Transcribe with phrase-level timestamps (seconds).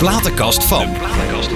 [0.00, 0.86] platenkast van.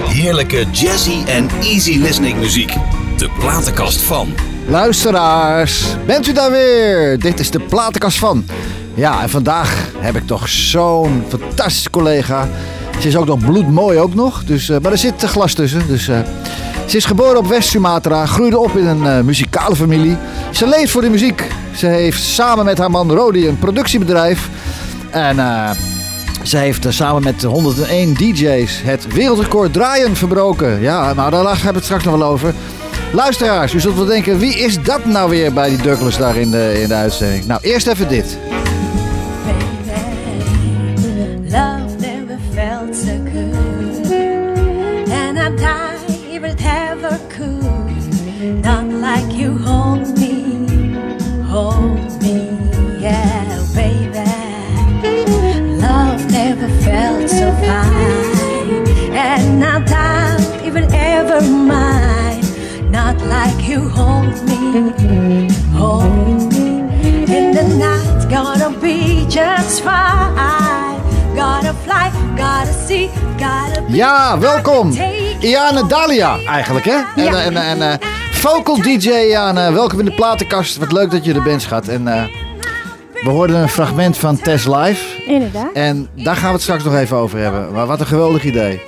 [0.07, 2.73] Heerlijke jazzy en easy listening muziek.
[3.17, 4.33] De platenkast van.
[4.67, 7.19] Luisteraars, bent u daar weer?
[7.19, 8.45] Dit is de platenkast van.
[8.93, 12.47] Ja, en vandaag heb ik toch zo'n fantastische collega.
[12.99, 15.87] Ze is ook nog bloedmooi ook nog, dus, eh, maar er zit glas tussen.
[15.87, 16.19] Dus, eh,
[16.85, 20.17] ze is geboren op West-Sumatra, groeide op in een eh, muzikale familie.
[20.51, 21.47] Ze leeft voor de muziek.
[21.75, 24.49] Ze heeft samen met haar man Rodi een productiebedrijf.
[25.11, 25.39] En
[26.45, 30.81] ze heeft eh, samen met 101 DJ's het wereldrecord draaien verbroken.
[30.81, 32.53] Ja, maar daar hebben we het straks nog wel over.
[33.11, 36.51] Luisteraars, u zult wel denken, wie is dat nou weer bij die Douglas daar in
[36.51, 37.45] de, in de uitzending?
[37.45, 38.37] Nou, eerst even dit.
[63.27, 66.83] Like you hold me, hold me.
[67.27, 70.99] In the night, gonna be just fine.
[71.35, 73.95] Gotta fly, gotta see, gotta be.
[73.95, 74.91] Ja, welkom.
[75.39, 76.97] Iane Dalia eigenlijk, hè?
[77.15, 77.41] En, Ja.
[77.41, 77.97] en, en, eh,
[78.31, 80.77] vocal DJ Iane, welkom in de platenkast.
[80.77, 81.87] Wat leuk dat je er bent, schat.
[81.87, 82.23] En eh,
[83.23, 85.23] we hoorden een fragment van Tess Live.
[85.25, 85.71] Inderdaad.
[85.73, 87.71] En daar gaan we het straks nog even over hebben.
[87.71, 88.81] Maar wat een geweldig idee.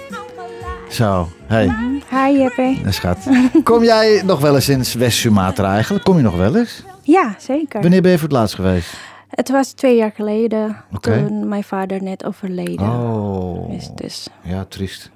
[0.90, 1.70] Zo, hey,
[2.10, 2.78] Hi Jeppe.
[2.86, 3.18] eh, schat.
[3.64, 6.04] Kom jij nog wel eens in West-Sumatra eigenlijk?
[6.06, 6.84] Kom je nog wel eens?
[7.04, 7.82] Ja, zeker.
[7.82, 8.94] Wanneer ben je voor het laatst geweest?
[9.30, 13.90] Het was twee jaar geleden toen mijn vader net overleden Oh, is.
[13.96, 14.28] Dus.
[14.44, 15.12] ja, triest.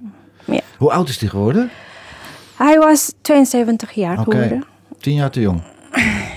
[0.45, 0.59] Ja.
[0.77, 1.69] Hoe oud is die geworden?
[2.57, 4.31] Hij was 72 jaar Oké.
[4.31, 4.63] geworden.
[4.99, 5.61] Tien jaar te jong.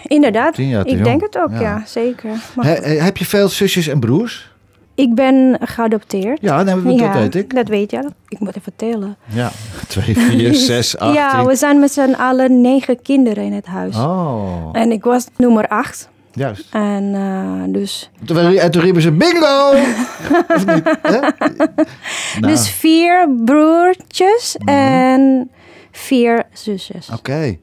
[0.02, 0.54] Inderdaad.
[0.54, 1.06] Tien jaar te ik jong.
[1.08, 1.60] denk het ook, Ja.
[1.60, 2.30] ja, zeker.
[2.60, 4.52] He- heb je veel zusjes en broers?
[4.94, 6.38] Ik ben geadopteerd.
[6.40, 7.54] Ja, nee, dat Ja, weet ik.
[7.54, 8.08] Dat weet je.
[8.28, 9.16] Ik moet even vertellen.
[9.26, 9.50] Ja,
[9.88, 11.14] twee, vier, zes, acht.
[11.14, 11.46] ja, tien.
[11.46, 13.96] we zijn met z'n allen negen kinderen in het huis.
[13.96, 16.08] Oh, En ik was nummer acht.
[16.32, 16.68] juist.
[16.72, 19.70] En eh, dus, Toen, en toen riepen ze bingo!
[20.54, 20.82] of niet?
[21.02, 21.18] Hè?
[21.20, 24.68] Nou, dus vier broertjes Mhm.
[24.68, 25.50] en
[25.92, 27.08] vier zusjes.
[27.12, 27.56] Oké.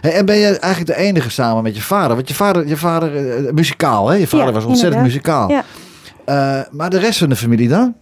[0.00, 2.16] Hey, en ben je eigenlijk de enige samen met je vader?
[2.16, 3.16] Want je vader, je vader
[3.46, 4.14] eh, muzikaal, hè?
[4.16, 5.46] Je vader Ja, was ontzettend inderdaad.
[5.46, 5.50] muzikaal.
[5.50, 5.64] Ja.
[6.26, 7.94] Eh, maar de rest van de familie dan?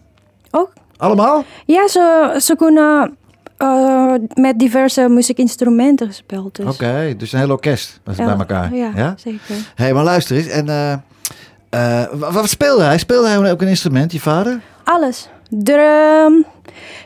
[0.50, 1.44] Ook Allemaal?
[1.66, 3.16] Ja, ze, ze kunnen
[3.56, 6.56] eh, met diverse muziekinstrumenten gespeeld.
[6.56, 6.66] Dus.
[6.66, 8.74] Oké, dus een heel orkest was Ja, bij elkaar.
[8.74, 9.54] Ja, zeker.
[9.74, 10.46] Hé, maar luister eens.
[10.46, 12.98] En eh, wa- wat speelde hij?
[12.98, 14.60] Speelde hij ook een instrument, je vader?
[14.84, 15.28] Alles.
[15.62, 16.44] Drum,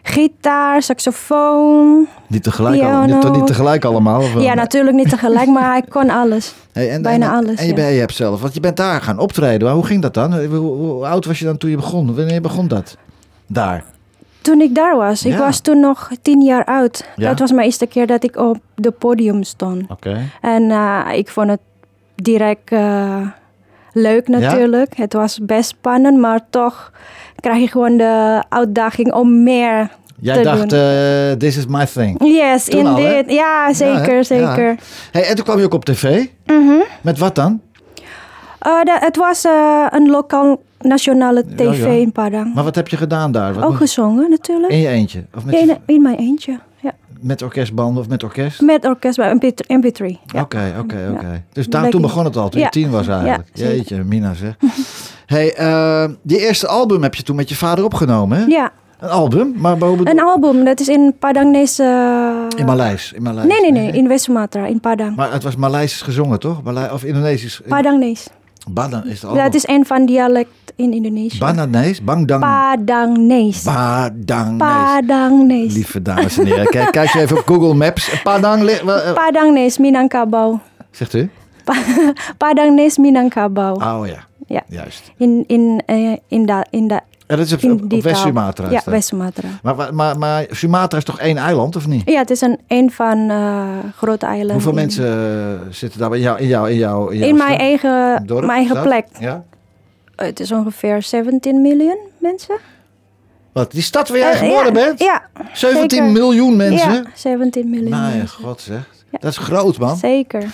[0.03, 2.07] gitaar, saxofoon.
[2.27, 4.21] Niet tegelijk, al, niet, niet tegelijk allemaal?
[4.21, 4.43] Of wel?
[4.43, 6.55] Ja, natuurlijk niet tegelijk, maar hij kon alles.
[6.73, 7.75] Hey, en, bijna en, alles, En je, ja.
[7.75, 9.67] ben, je hebt zelf, want je bent daar gaan optreden.
[9.67, 10.33] Maar hoe ging dat dan?
[10.35, 12.15] Hoe, hoe- hoe oud was je dan toen je begon?
[12.15, 12.97] Wanneer begon dat?
[13.47, 13.85] Daar.
[14.43, 15.39] Toen ik daar was, ik Ja.
[15.39, 17.05] was toen nog tien jaar oud.
[17.17, 17.29] Ja.
[17.29, 19.91] Dat was mijn eerste keer dat ik op de podium stond.
[19.91, 20.19] Oké.
[20.41, 21.61] En eh, ik vond het
[22.15, 23.17] direct eh,
[23.99, 24.97] leuk natuurlijk.
[24.97, 26.93] Het was best spannend, maar toch
[27.41, 32.25] krijg je gewoon de uitdaging om meer Jij te dacht, eh, this is my thing.
[32.25, 33.31] Yes, Toen al, indeed.
[33.33, 34.69] Ja, zeker, zeker.
[34.69, 34.75] Ja.
[35.13, 36.25] Hey, en toen kwam je ook op tv.
[36.47, 36.73] Mhm.
[37.03, 37.61] Met wat dan?
[38.59, 42.55] Eh, de- het was eh, een lokaal nationale tv Ja, in Padang.
[42.55, 43.55] Maar wat heb je gedaan daar?
[43.55, 44.73] Wat Ook moet- gezongen natuurlijk.
[44.73, 45.25] in je eentje?
[45.37, 46.59] Of met, je- in mijn eentje.
[46.83, 46.93] Ja.
[47.21, 48.61] met orkestbanden of met orkest?
[48.61, 49.77] Met orkest bij MP3.
[49.77, 50.41] MP3 ja.
[50.41, 51.27] Oké, oké, oké.
[51.27, 51.43] Ja.
[51.53, 52.71] Dus daar, toen begon het al, toen je Ja.
[52.71, 53.49] tien was eigenlijk.
[53.53, 53.67] Ja.
[53.67, 54.57] Jeetje, Mina zeg.
[55.27, 58.45] hey, eh, die eerste album heb je toen met je vader opgenomen, hè?
[58.45, 60.09] Ja, Een album, maar boven...
[60.09, 60.65] een album.
[60.65, 61.85] Dat is in Padangnese...
[62.57, 63.13] In Maleis.
[63.13, 63.47] In Maleis.
[63.49, 63.93] Nee, nee, nee.
[63.93, 65.17] In West-Sumatra, in Padang.
[65.17, 66.63] Maar het was Maleisisch gezongen, toch?
[66.63, 67.61] Malai of Indonesisch?
[67.69, 68.27] Padangnees.
[68.71, 69.43] Badan is het album.
[69.45, 71.39] Dat is een van dialect in Indonesië.
[71.39, 72.03] Bananees?
[72.03, 72.41] Bangdang.
[72.43, 73.63] Padangnees.
[73.63, 74.59] Badangnees.
[74.59, 75.75] Padangnees.
[75.75, 78.21] Lieve dames en heren, kijk, kijk je even op Google Maps.
[78.23, 80.59] Padang, eh, Padangnees, Minangkabau.
[80.91, 81.31] zegt u?
[82.39, 83.75] Padangnees, Minangkabau.
[83.85, 84.63] Oh ja, Ja.
[84.69, 85.13] juist.
[85.17, 87.91] In, in, eh, in, da, in, da, En dat is op, in op, die op
[88.05, 88.13] taal.
[88.13, 88.71] West-Sumatra.
[88.71, 88.81] Ja.
[88.85, 89.49] West-Sumatra.
[89.63, 92.03] Maar, maar, maar, Sumatra is toch één eiland, of niet?
[92.11, 93.67] Ja, het is een, een van eh
[93.97, 94.53] grote eilanden.
[94.55, 97.59] Hoeveel in- mensen zitten daar bij jou, in jou, in jou, in jouw In mijn
[97.59, 99.07] eigen, Dorp, mijn eigen plek.
[99.19, 99.45] Ja?
[100.27, 102.57] Het is ongeveer 17 miljoen mensen.
[103.53, 104.99] Wat, die stad waar jij Eh, geboren ja, bent?
[105.01, 105.23] Ja,
[105.53, 106.13] 17 zeker.
[106.13, 106.93] miljoen mensen?
[106.93, 108.89] Ja, 17 miljoen Mijn god zeg.
[109.11, 109.19] Ja.
[109.21, 109.97] Dat is groot, man.
[109.97, 110.45] Zeker.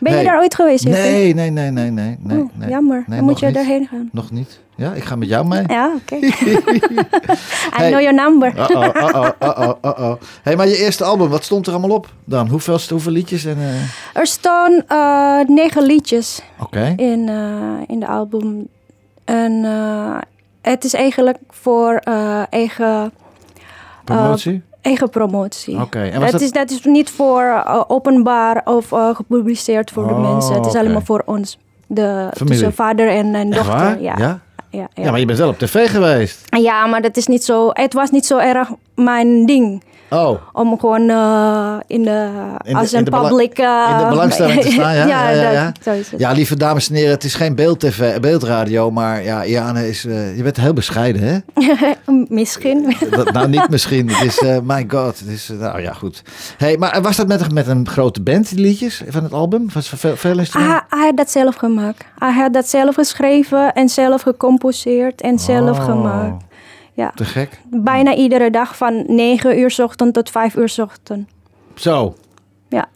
[0.00, 0.22] Ben Hey.
[0.22, 0.84] je daar ooit geweest?
[0.84, 2.16] Nee, nee, nee, nee, nee.
[2.20, 2.68] nee, Oh, nee.
[2.68, 3.04] jammer.
[3.06, 3.54] Nee, Dan moet je niet.
[3.54, 4.08] daarheen gaan.
[4.12, 4.58] Nog niet.
[4.76, 5.62] Ja, ik ga met jou mee.
[5.66, 6.14] Ja, oké.
[6.26, 6.30] I
[7.70, 7.90] Hey.
[7.90, 8.52] know your number.
[8.56, 10.12] Uh-oh, uh-oh, uh-oh, uh-oh.
[10.42, 12.48] Hey, maar je eerste album, wat stond er allemaal op dan?
[12.48, 13.44] Hoeveel, hoeveel liedjes?
[13.44, 16.92] En, eh, Er staan eh, negen liedjes Oké.
[16.96, 18.68] in, eh, in de album.
[19.28, 20.18] En eh,
[20.62, 23.12] het is eigenlijk voor eh, eigen
[24.04, 24.62] Promotie?
[24.82, 25.80] Eigen promotie.
[25.80, 29.90] Oké, en was dat, dat- Is, dat is niet voor eh, openbaar of eh, gepubliceerd
[29.90, 30.54] voor de Oh, mensen.
[30.54, 30.78] Het is oké.
[30.80, 31.58] alleen maar voor ons.
[31.86, 32.02] De,
[32.32, 32.46] Familie.
[32.46, 34.00] tussen vader en, en dochter.
[34.02, 34.14] Ja.
[34.16, 34.16] Ja?
[34.18, 34.40] Ja,
[34.70, 34.88] ja.
[35.02, 36.44] Ja, maar je bent wel op tv geweest.
[36.56, 37.70] Ja, maar dat is niet zo.
[37.72, 39.82] Het was niet zo erg mijn ding.
[40.10, 42.28] Oh, Om gewoon eh, in de,
[42.64, 43.58] In de- als in een de public...
[43.58, 45.06] eh, in de belangstelling te staan, ja?
[45.06, 45.72] ja, ja, ja.
[45.82, 45.94] dat-.
[46.16, 50.36] Ja, lieve dames en heren, het is geen beeldtv, beeldradio, maar ja, Iane is, eh,
[50.36, 51.38] je bent heel bescheiden, hè?
[52.28, 52.96] Misschien.
[53.10, 54.08] Dat, nou, niet misschien.
[54.10, 55.18] Het is, eh my god.
[55.18, 56.22] Het is, eh, nou ja, goed.
[56.58, 59.66] Hey, maar was dat met, met een grote band, die liedjes van het album?
[59.74, 60.36] Was veel, veel?
[60.36, 62.04] Hij, hij had dat zelf gemaakt.
[62.18, 66.44] Hij had dat zelf geschreven en zelf gecomposeerd en zelf Oh, gemaakt.
[66.98, 67.12] Ja.
[67.14, 67.60] Te gek.
[67.70, 71.28] Bijna iedere dag van 9 uur ochtend tot 5 uur ochtend.
[71.74, 72.14] Zo,
[72.68, 72.88] Ja,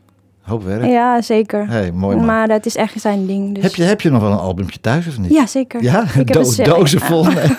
[0.43, 0.84] hoop werk.
[0.84, 1.69] ja zeker.
[1.69, 2.25] Hey, mooi man.
[2.26, 3.54] Maar dat is echt zijn ding.
[3.54, 3.62] Dus.
[3.62, 5.31] Heb, je, heb je nog wel een albumtje thuis of niet?
[5.32, 5.82] Ja, zeker.
[5.82, 7.25] Ja, Ik Do- dozen vol.
[7.25, 7.34] Nee.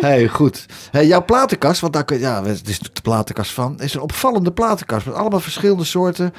[0.00, 0.66] hey, goed.
[0.90, 4.52] Hey, jouw platenkast, want daar kun, ja, het is de platenkast van, is een opvallende
[4.52, 6.32] platenkast met allemaal verschillende soorten.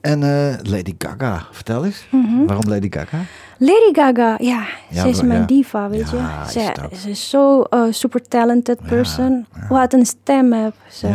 [0.00, 2.06] En eh, Lady Gaga, vertel eens.
[2.10, 2.44] Mhm.
[2.46, 3.18] Waarom Lady Gaga?
[3.64, 5.46] Lady Gaga, ja, Ja, ze is mijn ja.
[5.46, 6.18] diva, weet je.
[6.50, 6.72] Ze,
[7.02, 9.46] ze is zo eh, super talented person.
[9.68, 11.06] Wat een stem heb ze.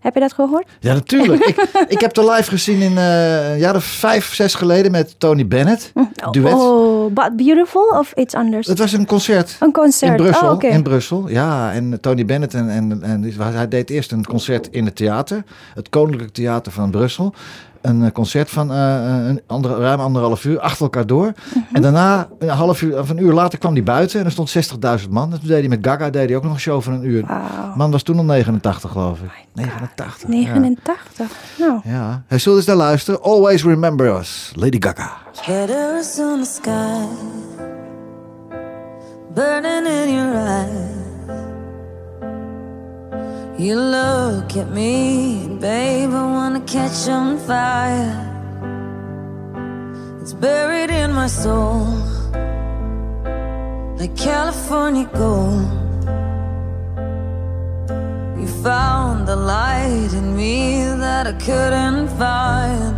[0.00, 0.66] Heb je dat gehoord?
[0.80, 1.44] Ja, natuurlijk.
[1.44, 5.14] ik, ik heb de live gezien in eh, een jaar of vijf, zes geleden met
[5.20, 5.92] Tony Bennett.
[6.30, 6.54] Duet.
[6.54, 8.66] Oh, But Beautiful of iets anders?
[8.66, 9.56] Het was een concert.
[9.60, 10.10] Een concert.
[10.10, 11.72] In Brussel, Oh, in Brussel, ja.
[11.72, 15.44] En Tony Bennett en, en, en hij deed eerst een concert in het theater,
[15.74, 17.34] het Koninklijk Theater van Brussel.
[17.80, 21.32] Een eh, concert van eh, een andere, ruim anderhalf uur, achter elkaar door.
[21.54, 21.58] Mhm.
[21.72, 24.54] En daarna, een half uur of een uur later, kwam hij buiten en er stond
[25.02, 25.32] 60.000 man.
[25.32, 27.26] En toen deed hij met Gaga deed hij ook nog een show van een uur.
[27.26, 27.74] Wauw.
[27.76, 29.30] Man was toen al 89, geloof ik.
[29.54, 30.22] 89.
[30.22, 30.28] ja.
[30.28, 31.26] 89.
[31.58, 33.22] Nou, Ja, hij zullen eens naar luisteren.
[33.22, 35.16] Always remember us, Lady Gaga.
[35.46, 37.06] Letters on the sky,
[39.34, 41.07] burning in your eyes.
[43.58, 48.14] You look at me, babe, I wanna catch on fire.
[50.20, 51.86] It's buried in my soul,
[53.98, 55.66] like California gold.
[58.38, 62.96] You found the light in me that I couldn't find.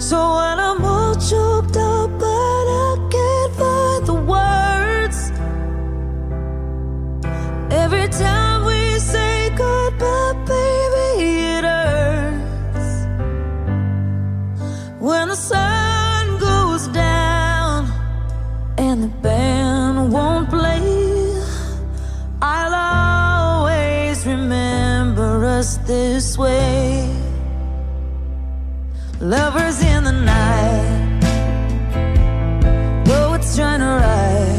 [0.00, 2.35] So when I'm all choked up,
[15.36, 17.90] sun goes down
[18.78, 20.84] and the band won't play,
[22.42, 27.08] I'll always remember us this way.
[29.20, 30.96] Lovers in the night,
[33.56, 34.56] trying to write.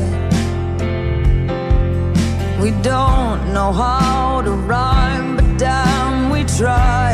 [2.59, 7.11] We don't know how to rhyme, but damn, we try.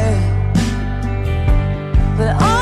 [2.18, 2.53] But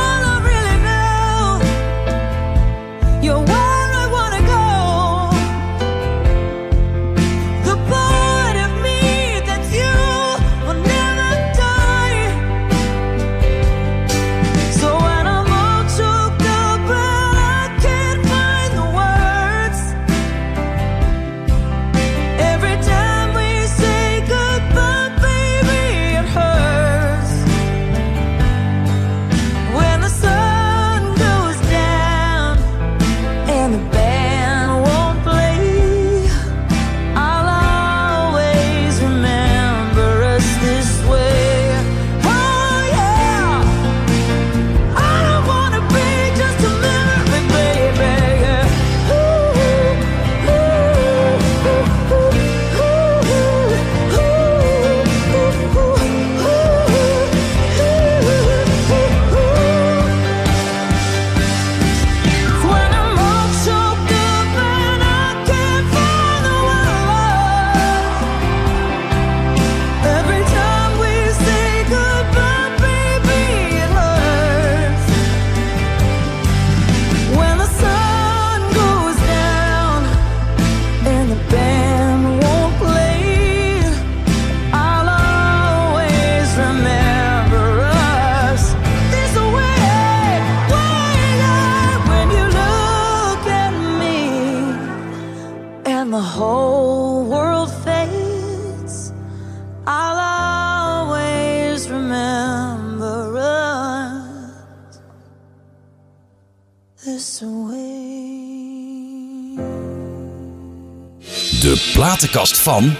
[111.62, 112.94] De platenkast van...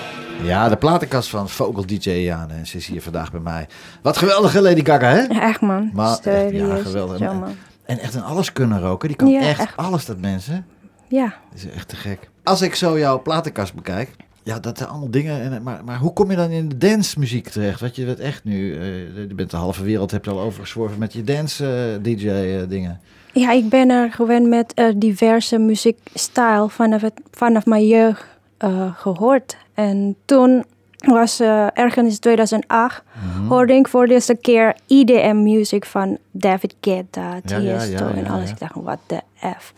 [0.44, 2.54] Ja, de platenkast van Vogel DJ Jane.
[2.54, 3.68] En ze is hier vandaag bij mij.
[4.02, 5.20] Wat geweldige Lady Gaga, hè?
[5.22, 5.90] Ja, echt man.
[5.94, 7.20] Maar echt, ja, geweldig.
[7.20, 7.56] Man.
[7.86, 9.08] En echt een alles kunnen roken.
[9.08, 9.78] Die kan Ja, echt, echt.
[9.78, 10.66] alles, dat mensen.
[11.08, 11.36] Ja.
[11.52, 12.30] Dat is echt te gek.
[12.44, 14.10] Als ik zo jouw platenkast bekijk.
[14.44, 15.42] Ja, dat zijn allemaal dingen.
[15.42, 17.80] En, maar, maar hoe kom je dan in de dancemuziek terecht?
[17.80, 18.76] Want je bent echt nu...
[18.80, 18.84] eh,
[19.28, 23.00] je bent de halve wereld, heb je al overgezworven met je dance-DJ-dingen.
[23.32, 28.26] Ja, ik ben er gewend met eh, diverse muziekstijl vanaf, het, vanaf mijn jeugd
[28.58, 29.58] eh, gehoord.
[29.74, 30.64] En toen
[30.98, 33.04] was eh, ergens in 2008
[33.36, 33.48] Mhm.
[33.48, 38.50] hoorde ik voor de eerste keer EDM-muziek van David Guetta, Tiesto ja, ja, en alles.
[38.50, 39.22] Ik dacht, wat de
[39.60, 39.74] F.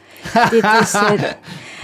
[0.50, 1.38] Dit is het.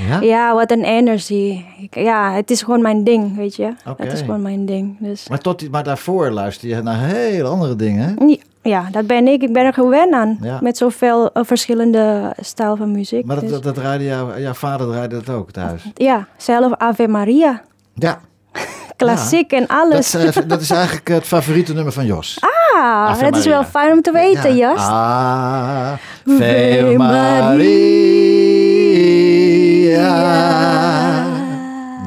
[0.08, 0.20] Ja?
[0.22, 1.66] Ja, wat een energie.
[1.92, 3.74] Ja, het is gewoon mijn ding, weet je.
[3.98, 4.98] Het is gewoon mijn ding.
[5.00, 8.16] Dus Maar, tot maar daarvoor luister je naar heel andere dingen.
[8.62, 9.42] Ja, dat ben ik.
[9.42, 10.38] Ik ben er gewend aan.
[10.42, 10.58] Ja.
[10.62, 13.26] Met zoveel eh, verschillende stijl van muziek.
[13.26, 15.84] Maar dat, Dus- dat, dat draaide jouw, jouw vader draaide dat ook thuis.
[15.94, 17.62] Ja, zelf Ave Maria.
[17.96, 18.20] Ja,
[18.98, 20.16] Klassiek en dat, alles.
[20.16, 22.38] is, eh, dat is eigenlijk het favoriete nummer van Jos.
[22.76, 24.70] ah, Ave dat is wel fijn om te weten, Ja.
[24.74, 24.80] Jas.
[24.80, 25.92] Ah,
[26.26, 27.58] Ave Maria.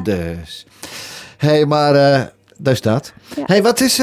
[0.02, 0.66] Dus.
[1.36, 2.20] Hé, hey, maar eh
[2.56, 3.12] daar is dat.
[3.36, 3.42] Ja.
[3.46, 4.02] hey, wat is...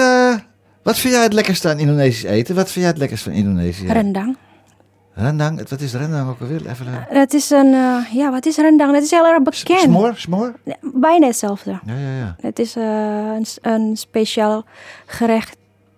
[0.89, 2.55] wat vind jij het lekkerste aan Indonesisch eten?
[2.55, 3.87] Wat vind jij het lekkerst van Indonesië?
[3.87, 4.37] Rendang.
[5.13, 5.69] Rendang.
[5.69, 6.61] Wat is rendang ook alweer?
[6.69, 6.85] Even...
[7.09, 8.93] eh, Dat is een, eh, ja, wat is rendang?
[8.93, 9.79] Dat is heel erg bekend.
[9.79, 10.13] Smoor?
[10.15, 10.53] Smoor?
[10.81, 11.71] Bijna hetzelfde.
[11.85, 12.35] Ja, ja, ja.
[12.41, 12.83] Het is eh,
[13.35, 14.65] een, een speciaal
[15.05, 15.55] gerecht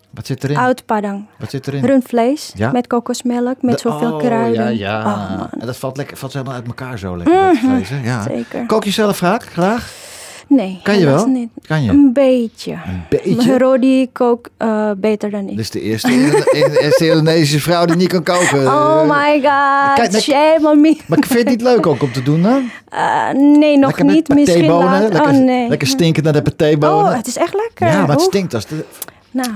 [0.10, 0.58] Wat zit erin?
[0.58, 1.26] uit Padang.
[1.40, 1.86] Wat zit erin?
[1.86, 2.72] Rundvlees Ja?
[2.72, 4.78] met kokosmelk, met De- zoveel oh, kruiden.
[4.78, 5.06] Ja, ja.
[5.40, 7.36] Oh, en dat valt, lekker, valt helemaal uit elkaar zo lekker.
[7.44, 8.00] dat vlees, hè?
[8.04, 8.22] ja.
[8.22, 8.66] Zeker.
[8.66, 9.44] Kook je zelf graag?
[9.44, 9.92] graag?
[10.54, 11.26] Nee, Kan je wel?
[11.26, 11.50] niet.
[11.68, 11.90] Kan je?
[11.90, 12.72] Een beetje.
[12.72, 13.58] Een beetje?
[13.58, 15.50] Rodi kookt eh, beter dan ik.
[15.50, 18.68] Dit is de eerste, de eerste Indonesische vrouw die niet kan koken.
[18.68, 20.98] oh my god, Kijk, shame on me.
[21.08, 22.70] Maar vind je het niet leuk ook om te doen dan?
[22.92, 24.28] Eh, nee, nog lekker niet.
[24.28, 25.10] Misschien later.
[25.10, 25.70] lekker, oh nee.
[25.70, 27.12] lekker stinkend naar de patébonen.
[27.12, 27.88] Oh, het is echt lekker.
[27.88, 28.86] ja, maar het stinkt als de...
[29.32, 29.50] Nou,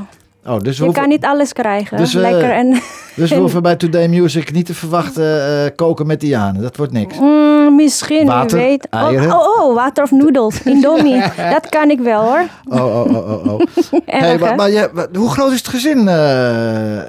[0.48, 1.98] Oh, dus je hoeven, kan niet alles krijgen.
[1.98, 2.82] Dus, lekker en...
[3.16, 6.60] dus we hoeven bij Today Music niet te verwachten eh, koken met Diane.
[6.60, 7.20] Dat wordt niks.
[7.20, 8.90] Mm, misschien, Water, wie weet.
[8.90, 9.32] eieren.
[9.32, 10.64] Oh, oh, oh, water of noedels.
[10.64, 11.22] Indomie.
[11.56, 12.44] dat kan ik wel hoor.
[12.70, 13.54] Oh, oh, oh, oh.
[13.54, 13.62] oh.
[14.06, 16.08] Erg, hey, maar, maar hoe groot is het gezin?
[16.08, 17.00] eh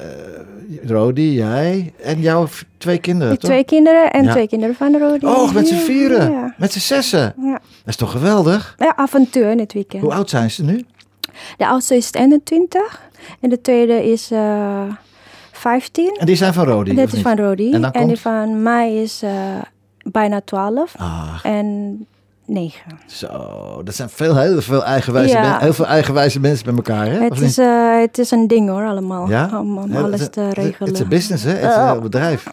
[0.86, 2.46] Rodi, jij en jouw
[2.78, 3.50] twee kinderen, toch?
[3.50, 4.30] twee kinderen en Ja.
[4.30, 5.26] twee kinderen van Rodi.
[5.26, 6.30] Oh, met z'n vieren.
[6.30, 6.54] Ja.
[6.56, 7.34] Met z'n zessen.
[7.40, 7.52] Ja.
[7.52, 8.74] Dat is toch geweldig?
[8.78, 10.02] ja, avontuur in het weekend.
[10.02, 10.84] Hoe oud zijn ze nu?
[11.56, 13.00] De oudste is 21
[13.40, 14.82] en de tweede is eh
[15.52, 16.16] 15.
[16.18, 17.22] En die zijn van Rodi, Dit is niet?
[17.22, 17.72] van Rodi.
[17.92, 19.30] En die van mij is eh,
[20.10, 22.06] bijna 12 Ah, en
[22.44, 22.98] 9.
[23.06, 23.28] zo.
[23.84, 25.40] Dat zijn veel, heel veel eigenwijze, Ja.
[25.50, 27.18] men- heel veel eigenwijze mensen bij elkaar, hè?
[27.24, 29.28] Het is, eh, het is een ding hoor, allemaal.
[29.28, 29.48] ja?
[29.60, 30.88] Om, om Ja, alles te regelen.
[30.88, 31.50] Het is een business, hè?
[31.50, 32.46] Het is een heel bedrijf.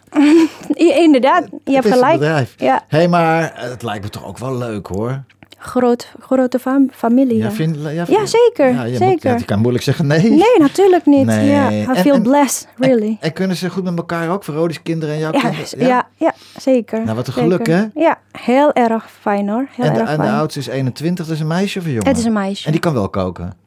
[1.04, 2.18] Inderdaad, je het hebt is een gelijk.
[2.18, 2.54] bedrijf.
[2.56, 5.22] Ja, Hé, hey, maar het lijkt me toch ook wel leuk, hoor.
[5.64, 7.36] Groot, grote fam- familie.
[7.36, 7.76] Ja, vind,
[8.08, 9.30] ja, zeker, Ja, je, moet- zeker.
[9.30, 10.30] ja, je kan moeilijk zeggen nee.
[10.30, 11.26] Nee, natuurlijk niet.
[11.26, 11.50] Nee.
[11.50, 13.16] Ja, I En- feel en- blessed, really.
[13.20, 14.44] En kunnen ze goed met elkaar ook?
[14.44, 15.86] Rodi's kinderen en jouw Ja, kinderen?
[15.86, 16.08] ja?
[16.16, 17.04] Ja, zeker.
[17.04, 17.50] Nou, wat een zeker.
[17.50, 18.00] geluk, hè?
[18.02, 19.66] Ja, heel erg fijn hoor.
[19.70, 20.34] Heel En de, erg en de fijn.
[20.34, 22.08] oudste is 21, dat is een meisje of een jongen?
[22.08, 22.66] Het is een meisje.
[22.66, 23.62] En die kan wel koken.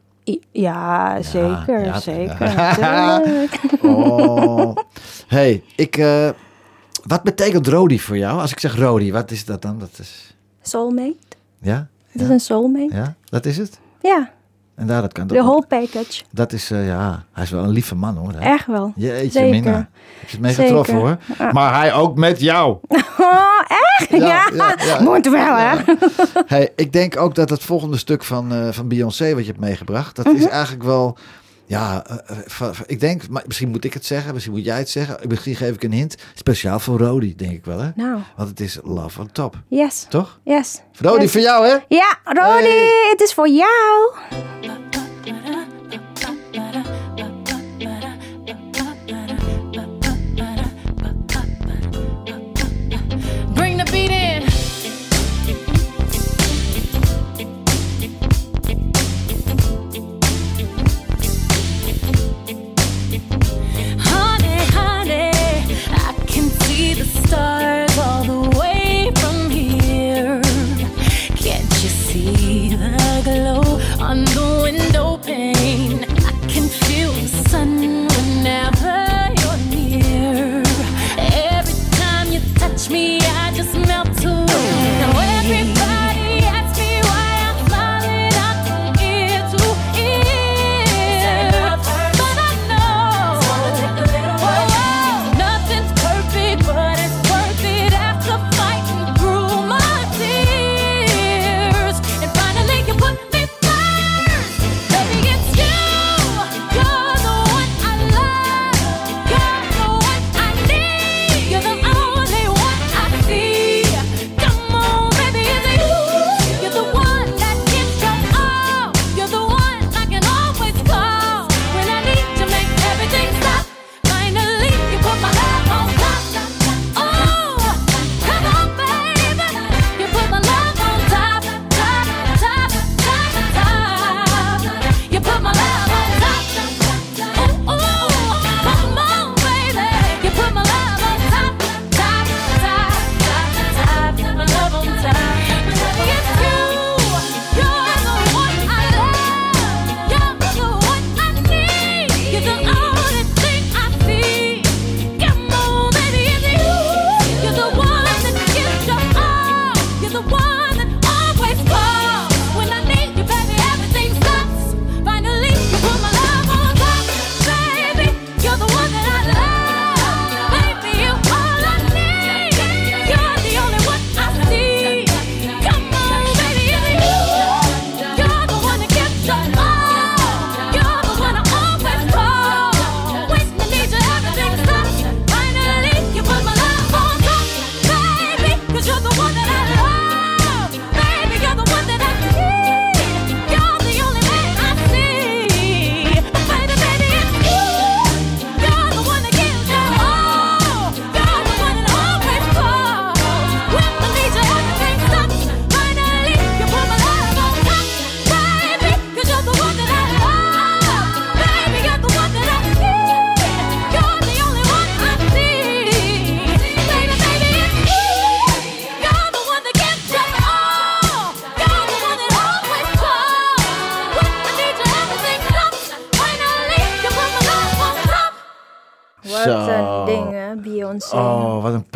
[0.52, 2.52] Ja, zeker, ja, zeker.
[2.80, 3.22] ja.
[3.82, 4.76] Oh.
[5.26, 5.96] hey, ik...
[5.96, 6.28] eh,
[7.06, 8.40] wat betekent Rodi voor jou?
[8.40, 9.78] Als ik zeg Rodi, wat is dat dan?
[9.78, 10.34] Dat is...
[10.62, 11.16] Soulmate.
[11.60, 11.86] Ja?
[12.10, 12.94] Het is een soulmate.
[12.94, 13.14] Ja?
[13.24, 13.78] Dat is het?
[14.00, 14.30] Ja,
[14.74, 16.22] En daar, dat kan de whole package.
[16.30, 17.24] Dat is, eh, ja...
[17.32, 18.32] Hij is wel een lieve man, hoor.
[18.32, 18.38] hè?
[18.38, 18.92] Echt wel.
[18.96, 19.50] Jeetje, Zeker.
[19.50, 19.76] Mina.
[20.18, 20.64] Heb je het mee Zeker.
[20.76, 21.18] getroffen, hoor.
[21.52, 22.76] Maar hij ook met jou.
[23.20, 23.60] Oh,
[23.98, 24.10] echt?
[24.10, 25.00] Ja, Ja, ja, ja.
[25.02, 25.76] moet wel hè.
[26.46, 29.60] Hey, ik denk ook dat het volgende stuk van, eh, van Beyoncé wat je hebt
[29.64, 30.36] meegebracht, dat Mhm.
[30.36, 31.16] is eigenlijk wel,
[31.68, 34.90] ja, eh, eh, ik denk, maar misschien moet ik het zeggen, misschien moet jij het
[34.90, 37.90] zeggen, misschien geef ik een hint, speciaal voor Rodi, denk ik wel, hè?
[37.94, 40.06] Nou, Want het is Love on Top, yes.
[40.08, 40.40] toch?
[40.44, 40.80] Yes.
[40.98, 41.30] Rodi, Yes.
[41.32, 41.76] voor jou, hè?
[41.88, 43.08] Ja, Rodi, Hey.
[43.10, 44.12] het is voor jou.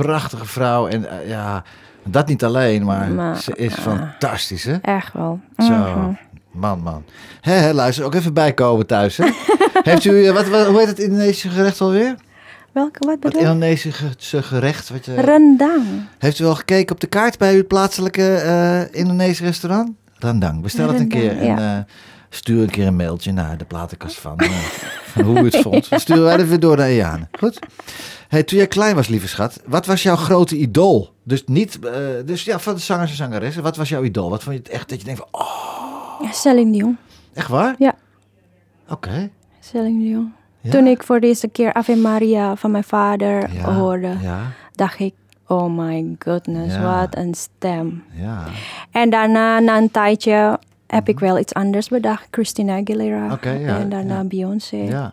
[0.03, 0.87] Prachtige vrouw.
[0.89, 1.63] En eh, ja,
[2.05, 3.83] dat niet alleen, maar, Maar, ze is ah.
[3.83, 4.75] fantastisch, hè?
[4.83, 5.41] Echt wel.
[5.57, 6.13] Zo, Mhm.
[6.51, 7.05] man, man.
[7.41, 9.25] Hé, hé, luister, ook even bijkomen thuis, hè?
[9.91, 12.15] Heeft u, eh, wat, wat, hoe heet het Indonesische gerecht alweer?
[12.73, 13.47] Welke, wat Het bedoel je?
[13.47, 14.89] Indonesische gerecht.
[14.91, 15.85] Wat je, Rendang.
[16.19, 19.91] heeft u wel gekeken op de kaart bij uw plaatselijke eh Indonesische restaurant?
[20.19, 21.39] Rendang, bestel het een keer.
[21.39, 21.79] En eh,
[22.35, 24.51] stuur een keer een mailtje naar de platenkast van, eh,
[25.13, 25.89] van hoe u het vond.
[25.91, 27.29] Dan sturen wij het weer door naar Eane.
[27.39, 27.59] Goed?
[28.29, 31.13] Hey, toen jij klein was, lieve schat, wat was jouw grote idool?
[31.23, 31.93] Dus niet, eh,
[32.25, 33.63] dus ja, van de zangers en zangeressen.
[33.63, 34.31] Wat was jouw idool?
[34.31, 36.99] Wat vond je het echt dat je denkt van, oh, Celine Dion.
[37.35, 37.75] echt waar?
[37.79, 37.95] Ja.
[38.89, 39.31] Oké.
[39.61, 40.33] Celine Dion.
[40.61, 40.71] Ja.
[40.71, 44.41] Toen ik voor de eerste keer Ave Maria van mijn vader Ja, hoorde, Ja,
[44.73, 45.15] dacht ik,
[45.47, 47.01] oh my goodness, Ja.
[47.01, 48.05] wat een stem.
[48.13, 48.45] ja.
[48.91, 50.59] En daarna, na een tijdje,
[50.95, 52.27] heb ik wel iets anders bedacht.
[52.31, 53.27] Christina Aguilera.
[53.27, 53.59] Mhm.
[53.59, 54.25] Ja, en daarna ja.
[54.25, 54.77] Beyoncé.
[54.77, 54.85] Ja.
[54.91, 55.13] Ja.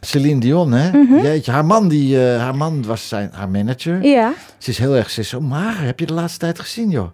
[0.00, 0.90] Celine Dion, hè?
[1.02, 1.18] Mhm.
[1.24, 4.02] Jeetje, haar man, die, eh, haar man was zijn, haar manager.
[4.04, 5.84] ja, Ze is heel erg, ze is zo mager.
[5.84, 7.08] Heb je de laatste tijd gezien, joh?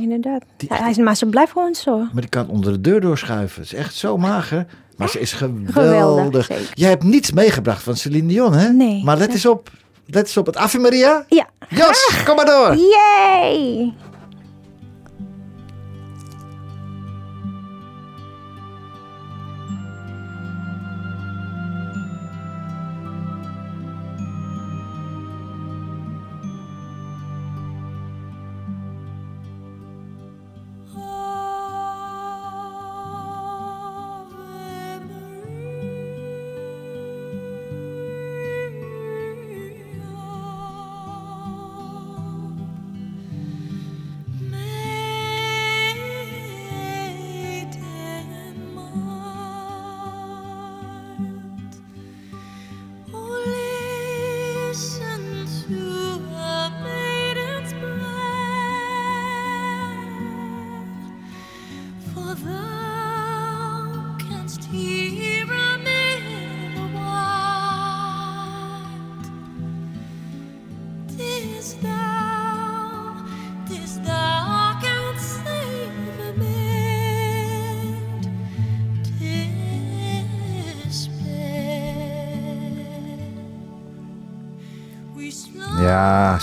[0.00, 0.42] inderdaad.
[0.56, 1.98] Die- Hij, hij is- maar ze blijft gewoon zo.
[1.98, 3.66] Maar die kan onder de deur doorschuiven.
[3.66, 4.66] Ze is echt zo mager.
[4.96, 5.72] Maar ze is geweldig.
[5.74, 6.70] Geweldig, zeker.
[6.74, 8.68] Jij hebt niets meegebracht van Celine Dion, hè?
[8.72, 9.04] Nee.
[9.04, 9.70] Maar let eens op.
[10.06, 11.24] Let eens op het Ave Maria.
[11.28, 11.46] Ja.
[11.68, 12.76] Jos, kom maar door.
[12.76, 13.92] Yay!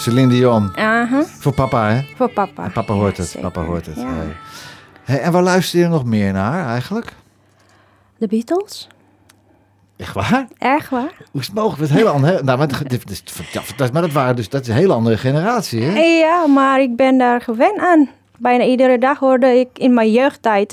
[0.08, 0.72] Celine Dion.
[0.78, 2.02] Aha, Voor papa, hè?
[2.16, 2.70] voor papa.
[2.74, 3.32] Papa hoort Ja, het.
[3.32, 3.52] zeker.
[3.52, 3.96] Papa hoort het.
[3.96, 4.02] Ja.
[4.04, 4.36] Hey.
[5.04, 7.14] Hey, en waar luister je nog meer naar eigenlijk?
[8.18, 8.88] De Beatles?
[9.98, 10.48] Echt waar?
[10.58, 11.12] Echt waar?
[11.32, 11.82] Hoe is het mogelijk?
[11.82, 12.44] Het hele andere.
[12.44, 13.08] Nou, maar, dit-
[13.78, 16.00] dit maar dat waren dus dat is een hele andere generatie, hè?
[16.00, 18.10] Ja, maar ik ben daar gewend aan.
[18.38, 20.70] Bijna iedere dag hoorde ik in mijn jeugdtijd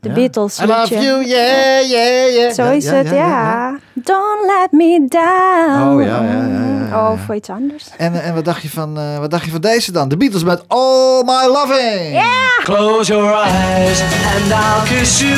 [0.00, 0.14] de Ja.
[0.14, 0.58] Beatles.
[0.60, 2.52] I love you, yeah, yeah, yeah.
[2.52, 3.78] Zo is het, ja.
[3.92, 5.94] Don't let me down.
[5.94, 7.10] Oh, ja, ja, ja, ja, ja.
[7.12, 7.84] Of iets anders.
[7.96, 10.08] En, en wat, dacht je van, eh, wat dacht je van deze dan?
[10.08, 12.24] De Beatles met All My Loving.
[12.62, 15.36] Close your eyes and I'll kiss you.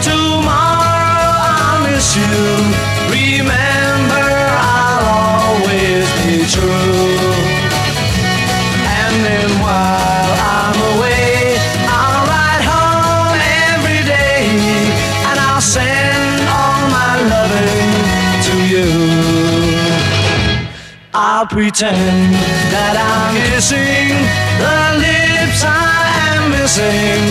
[0.00, 2.77] Tomorrow I'll miss you.
[21.38, 22.34] I'll pretend
[22.74, 24.10] that I'm kissing
[24.58, 26.02] the lips I
[26.34, 27.22] am missing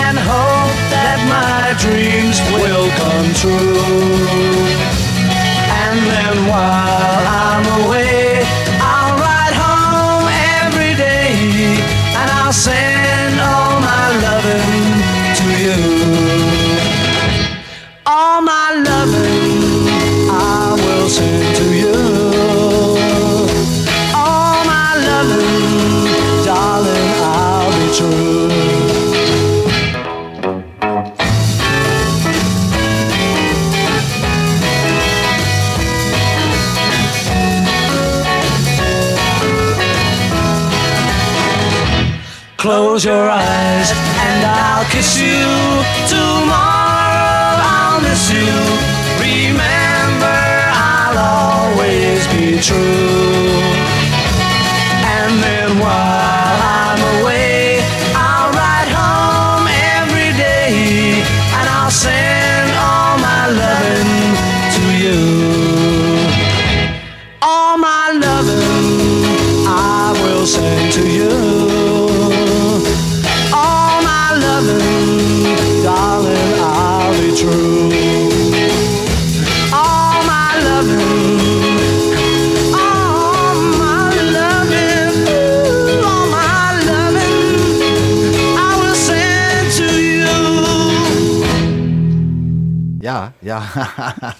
[0.00, 3.84] and hope that my dreams will come true.
[5.84, 8.19] And then while I'm away,
[42.60, 45.46] Close your eyes and I'll kiss you.
[46.06, 48.52] Tomorrow I'll miss you.
[49.18, 50.28] Remember,
[50.70, 53.29] I'll always be true.
[93.74, 94.14] Ja,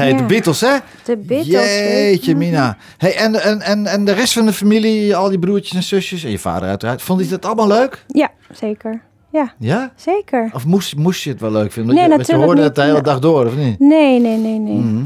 [0.00, 0.22] hey, de.
[0.24, 0.76] Beatles, hè?
[1.04, 1.46] De Beatles.
[1.78, 2.76] Jeetje, Mina.
[2.98, 6.24] Hey, en, en, en, en de rest van de familie, al die broertjes en zusjes
[6.24, 8.04] en je vader uiteraard, vond je dat allemaal leuk?
[8.08, 9.00] Ja, zeker.
[9.30, 9.92] Ja, Ja?
[9.96, 10.50] zeker.
[10.54, 11.94] Of moest, moest je het wel leuk vinden?
[11.94, 12.64] Nee, je, natuurlijk hoorde niet.
[12.64, 13.78] het de hele dag door, of niet?
[13.78, 14.74] Nee, nee, nee, nee.
[14.74, 15.04] Mhm.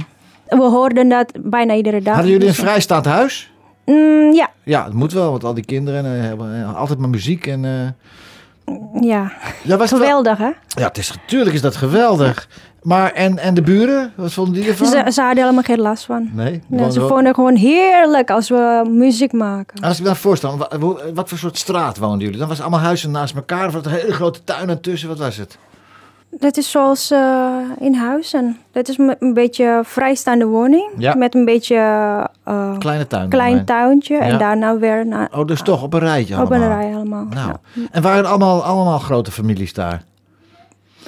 [0.48, 2.14] We hoorden dat bijna iedere dag.
[2.14, 3.52] Hadden jullie een Dus, vrijstaand huis?
[3.84, 7.08] Mm, ja, Ja, het moet wel, want al die kinderen eh, hebben eh, altijd maar
[7.08, 7.46] muziek.
[7.46, 9.32] En, eh, ja.
[9.62, 10.50] ja, was het wel- Geweldig, hè?
[10.80, 12.48] Ja, het is, natuurlijk is dat geweldig.
[12.82, 14.86] Maar en, en de buren, wat vonden die ervan?
[14.86, 16.28] Ze, ze hadden helemaal geen last van.
[16.32, 19.82] Nee, ze wel- vonden het gewoon heerlijk als we muziek maken.
[19.82, 22.38] Als ik me dan voorstel, wat, wat voor soort straat woonden jullie?
[22.38, 25.36] Dan was het allemaal huizen naast elkaar, of een hele grote tuin ertussen, wat was
[25.36, 25.58] het?
[26.30, 27.46] Dat is zoals eh,
[27.78, 28.56] in huizen.
[28.72, 30.90] Dat is een beetje vrijstaande woning.
[30.98, 31.14] Ja.
[31.14, 31.74] Met een beetje
[32.44, 33.28] eh, Kleine tuin.
[33.28, 34.14] klein tuintje.
[34.14, 34.20] Ja.
[34.20, 37.24] En daarna weer naar, Oh, dus toch op een rijtje op een rij allemaal.
[37.24, 37.82] Nou, Ja.
[37.90, 40.02] en waren allemaal, allemaal grote families daar?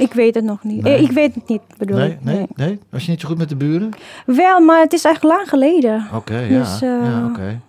[0.01, 0.83] Ik weet het nog niet.
[0.83, 0.95] Nee.
[0.95, 2.19] Eh, Ik weet het niet, bedoel Nee, ik.
[2.25, 2.79] nee, nee?
[2.91, 3.91] Was je niet zo goed met de buren?
[4.27, 6.07] Wel, maar het is echt lang geleden.
[6.15, 6.59] Oké, ja.
[6.59, 7.61] Dus, eh, ja oké.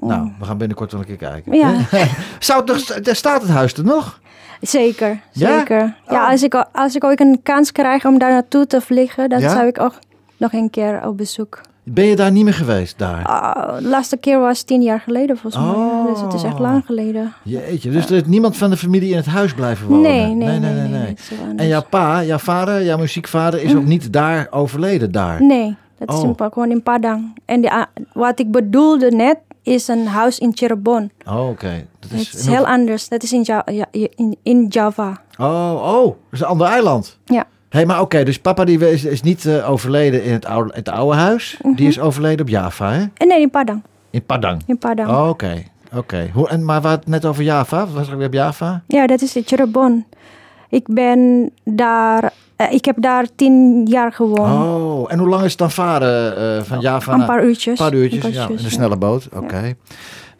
[0.00, 1.52] Nou, we gaan binnenkort wel een keer kijken.
[1.56, 1.72] Ja.
[2.38, 4.20] Zou het nog, staat het huis er nog?
[4.60, 5.94] Zeker, zeker.
[6.08, 6.28] Ja, Oh.
[6.30, 9.48] als, ik, als ik ooit een kans krijg om daar naartoe te vliegen, dan Ja?
[9.50, 9.94] zou ik ook
[10.36, 11.60] nog een keer op bezoek.
[11.92, 13.24] Ben je daar niet meer geweest, daar?
[13.26, 15.74] Ah, de laatste keer was tien jaar geleden volgens mij.
[16.12, 16.60] Dus het is echt Oh.
[16.60, 17.32] lang geleden.
[17.42, 20.02] Jeetje, dus er is niemand van de familie in het huis blijven wonen?
[20.10, 20.88] Nee, nee, nee.
[20.88, 25.42] nee, is En jouw pa, jouw vader, jouw muziekvader is ook niet daar overleden daar?
[25.42, 26.28] Nee, dat is Oh.
[26.28, 27.38] in, gewoon in Padang.
[27.44, 31.10] En ah, wat ik bedoelde net is een huis in Cirebon.
[31.26, 31.86] Oh, oké.
[32.00, 33.08] Dat Het is in heel anders.
[33.08, 35.20] Dat is in, Ja- ja, in, in Java.
[35.38, 37.18] Oh, oh, dat is een ander eiland.
[37.24, 37.44] Ja.
[37.70, 40.88] Hé, maar oké, dus papa die is, is niet eh, overleden in het oude, het
[40.88, 41.58] oude huis.
[41.62, 41.74] Mhm.
[41.74, 43.04] Die is overleden op Java, hè?
[43.16, 43.82] En nee, in Padang.
[44.10, 44.62] In Padang.
[44.66, 45.08] In Padang.
[45.08, 45.62] Oh, oké,
[45.94, 46.30] oké.
[46.32, 47.78] Hoe En Maar we hadden het net over Java.
[47.78, 48.82] Wat was er weer op Java?
[48.86, 50.04] Ja, dat is in Cirebon.
[50.68, 52.32] Ik ben daar...
[52.56, 54.52] eh, ik heb daar tien jaar gewoond.
[54.64, 57.78] Oh, en hoe lang is het dan varen eh, van Java een paar uurtjes.
[57.78, 58.76] Een paar uurtjes, Een ja, in uurtjes, ja.
[58.76, 59.28] snelle boot.
[59.34, 59.74] Oké.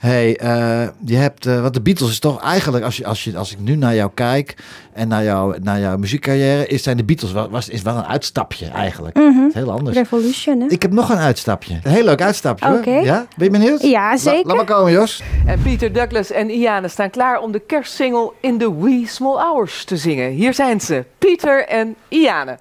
[0.01, 3.37] Hey, eh, je hebt, eh wat de Beatles is toch eigenlijk, als, je, als, je,
[3.37, 4.55] als ik nu naar jou kijk
[4.93, 8.05] en naar, jou, naar jouw muziekcarrière, is zijn de Beatles wel, was, is wel een
[8.07, 9.17] uitstapje eigenlijk.
[9.17, 9.27] Mhm.
[9.39, 9.97] Het is heel anders.
[9.97, 10.67] Revolution, hè?
[10.69, 11.79] Ik heb nog een uitstapje.
[11.83, 12.73] Een heel leuk uitstapje.
[12.75, 12.91] Oké.
[12.91, 13.27] Ja?
[13.37, 13.83] Ben je benieuwd?
[13.83, 14.47] Ja, La- zeker.
[14.47, 15.23] laat maar komen, Jos.
[15.47, 19.85] En Peter Douglas en Iane staan klaar om de kerstsingle In the Wee Small Hours
[19.85, 20.31] te zingen.
[20.31, 22.59] Hier zijn ze, Pieter en Iane.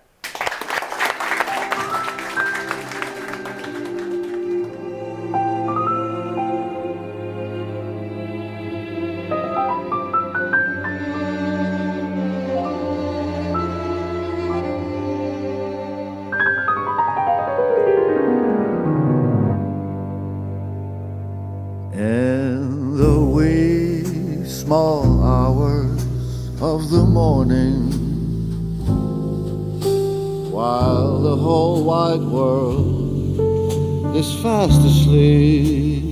[31.50, 36.04] Whole wide world is fast asleep,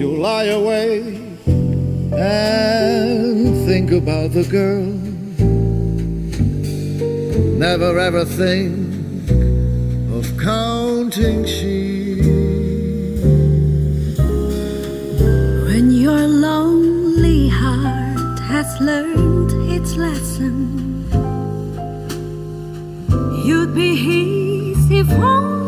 [0.00, 1.20] you lie awake
[2.18, 4.90] and think about the girl.
[7.66, 9.30] Never ever think
[10.16, 12.24] of counting sheep.
[15.68, 20.91] When your lonely heart has learned its lesson,
[23.52, 25.61] you'd be easy for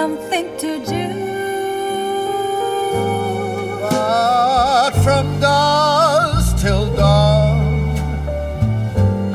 [0.00, 1.06] something to do.
[3.82, 7.60] But from dusk till dawn,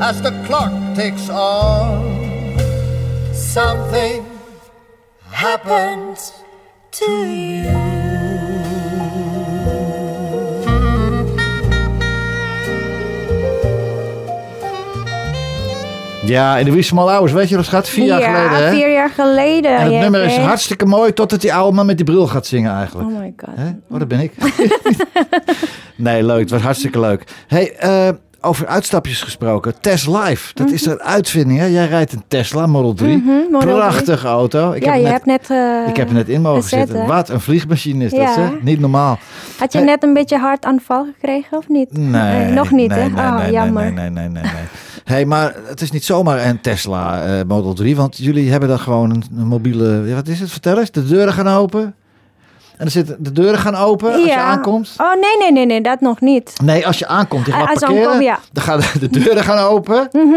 [0.08, 2.02] as the clock ticks on,
[3.32, 4.26] something
[5.30, 6.32] happens
[6.98, 7.85] to you.
[16.26, 17.88] Ja, in de Wee Small Hours, weet je dat gaat?
[17.88, 18.72] Vier jaar ja, geleden, hè?
[18.74, 19.76] vier jaar geleden.
[19.76, 22.46] En het ja, nummer is hartstikke mooi totdat die oude man met die bril gaat
[22.46, 23.08] zingen eigenlijk.
[23.10, 23.54] Oh my god.
[23.56, 23.68] Hè?
[23.90, 24.32] Oh, dat ben ik.
[25.96, 26.40] nee, leuk.
[26.40, 27.24] Het was hartstikke leuk.
[27.46, 28.08] Hey, eh,
[28.40, 29.74] over uitstapjes gesproken.
[29.80, 31.58] Tesla Live, dat is een uitvinding.
[31.58, 31.64] Hè?
[31.66, 33.16] Jij rijdt een Tesla Model 3.
[33.16, 33.72] Mhm, Model 3.
[33.74, 34.72] Prachtige auto.
[34.72, 35.50] Ik ja, heb je net, hebt net...
[35.50, 37.00] eh, ik heb er net in mogen zitten.
[37.00, 37.06] hè?
[37.06, 38.32] Wat een vliegmachine is dat, Ja.
[38.34, 38.50] zeg.
[38.62, 39.18] Niet normaal.
[39.58, 39.86] Had je Hey.
[39.86, 41.98] net een beetje hartaanval gekregen of niet?
[41.98, 43.08] Nee, Eh, nog niet, nee, hè?
[43.08, 43.82] Nee, oh, nee, jammer.
[43.82, 44.62] Nee, nee, nee, nee, nee.
[45.06, 48.78] Hey, maar het is niet zomaar een Tesla eh, Model 3, want jullie hebben dan
[48.78, 50.02] gewoon een, mobiele...
[50.06, 50.50] ja, wat is het?
[50.50, 50.90] Vertel eens.
[50.90, 51.94] De deuren gaan open.
[52.76, 54.94] En er zitten de deuren gaan open als je aankomt.
[54.98, 56.52] Oh, nee, nee, nee, nee, dat nog niet.
[56.62, 58.38] Nee, als je aankomt, je gaat Ah, als parkeren, ja.
[58.52, 60.08] dan gaan de, de deuren gaan open.
[60.12, 60.34] Mhm.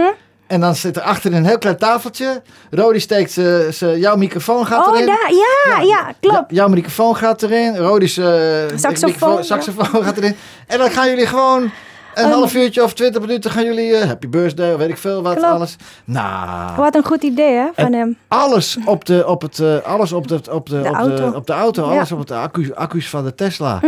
[0.48, 2.42] En dan zit er achter een heel klein tafeltje.
[2.72, 5.06] Rodi steekt ze, ze, jouw microfoon gaat Oh, erin.
[5.06, 6.52] daar, ja, ja, klopt.
[6.52, 7.78] Jouw microfoon gaat erin.
[7.78, 8.28] Rodi's eh,
[8.76, 9.42] Saxofoon, ja.
[9.42, 10.36] saxofoon gaat erin.
[10.68, 11.72] En dan gaan jullie gewoon
[12.14, 15.22] een Een- half uurtje of twintig minuten gaan jullie eh, happy birthday weet ik veel
[15.22, 15.50] wat Klopt.
[15.54, 15.76] alles.
[16.06, 18.18] Nou, Wat een goed idee, hè, van hem.
[18.28, 21.30] alles op de op het eh, alles op de op de, op de, auto.
[21.30, 21.96] op de auto, Ja.
[21.98, 23.80] Alles op de accu, accu's van de Tesla.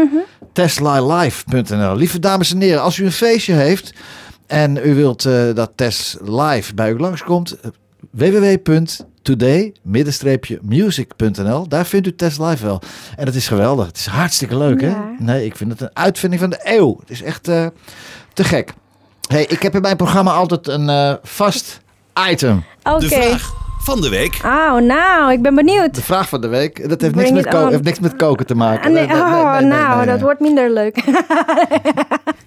[0.53, 1.95] TeslaLive.nl.
[1.95, 3.93] Lieve dames en heren, als u een feestje heeft
[4.47, 7.69] en u wilt eh, dat Tesla Live bij u langskomt, eh,
[9.23, 11.67] www.today-music.nl.
[11.67, 12.81] Daar vindt u Tesla Live wel.
[13.15, 13.85] En het is geweldig.
[13.85, 14.93] Het is hartstikke leuk, hè?
[15.17, 16.97] Nee, ik vind het een uitvinding van de eeuw.
[16.99, 17.65] Het is echt eh,
[18.33, 18.73] te gek.
[19.27, 21.81] Hey, ik heb in mijn programma altijd een eh, vast
[22.29, 22.63] item.
[22.83, 22.99] Oké.
[22.99, 24.39] De vraag van de week.
[24.45, 25.95] Oh, nou, ik ben benieuwd.
[25.95, 26.89] De vraag van de week.
[26.89, 28.85] Dat heeft, niks met, heeft niks met koken te maken.
[28.85, 30.23] Ah, nee, Nee, nee, nee, oh, nee, nee, nou, nee, dat nee.
[30.23, 31.03] wordt minder leuk.